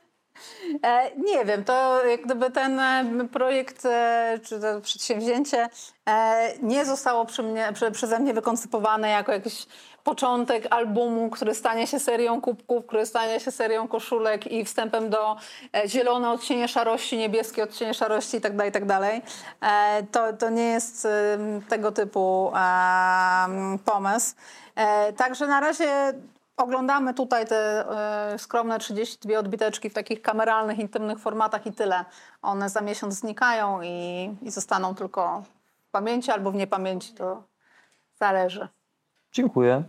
nie 1.18 1.46
wiem, 1.46 1.64
to 1.64 2.06
jak 2.06 2.22
gdyby 2.22 2.52
ten 2.52 2.80
e, 2.80 3.28
projekt 3.32 3.86
e, 3.86 4.40
czy 4.44 4.60
to 4.60 4.82
przedsięwzięcie 4.82 5.70
e, 6.10 6.54
nie 6.62 6.86
zostało 6.86 7.26
przy 7.26 7.44
mnie, 7.44 7.70
prze, 7.74 7.92
przeze 7.92 8.20
mnie 8.20 8.34
wykoncypowane 8.34 9.10
jako 9.10 9.32
jakiś 9.32 9.68
początek 10.04 10.68
albumu, 10.70 11.30
który 11.30 11.56
stanie 11.56 11.88
się 11.88 12.00
serią 12.00 12.42
kubków, 12.42 12.86
który 12.86 13.06
stanie 13.06 13.40
się 13.40 13.52
serią 13.52 13.88
koszulek 13.88 14.52
i 14.52 14.66
wstępem 14.66 15.10
do 15.10 15.36
e, 15.76 15.88
zielone 15.88 16.30
odcienie 16.30 16.68
szarości, 16.68 17.18
niebieskie 17.18 17.64
odcienie 17.64 17.94
szarości 17.94 18.36
itd. 18.36 18.66
itd. 18.66 19.22
E, 19.62 20.04
to, 20.12 20.34
to 20.34 20.50
nie 20.50 20.64
jest 20.66 21.08
tego 21.70 21.92
typu 21.92 22.52
pomysł. 23.86 24.36
E, 24.76 25.14
także 25.14 25.48
na 25.48 25.60
razie 25.60 26.14
Oglądamy 26.62 27.14
tutaj 27.14 27.48
te 27.48 27.86
e, 28.34 28.40
skromne 28.40 28.80
32 28.80 29.40
odbiteczki 29.40 29.90
w 29.90 29.94
takich 29.94 30.22
kameralnych, 30.22 30.80
intymnych 30.80 31.20
formatach 31.20 31.66
i 31.66 31.72
tyle. 31.74 32.06
One 32.42 32.70
za 32.70 32.82
miesiąc 32.82 33.14
znikają 33.14 33.82
i, 33.82 34.30
i 34.42 34.52
zostaną 34.52 34.96
tylko 34.96 35.44
w 35.88 35.92
pamięci 35.92 36.32
albo 36.32 36.52
w 36.52 36.56
niepamięci, 36.56 37.14
to 37.14 37.44
zależy. 38.20 38.68
Dziękuję. 39.32 39.84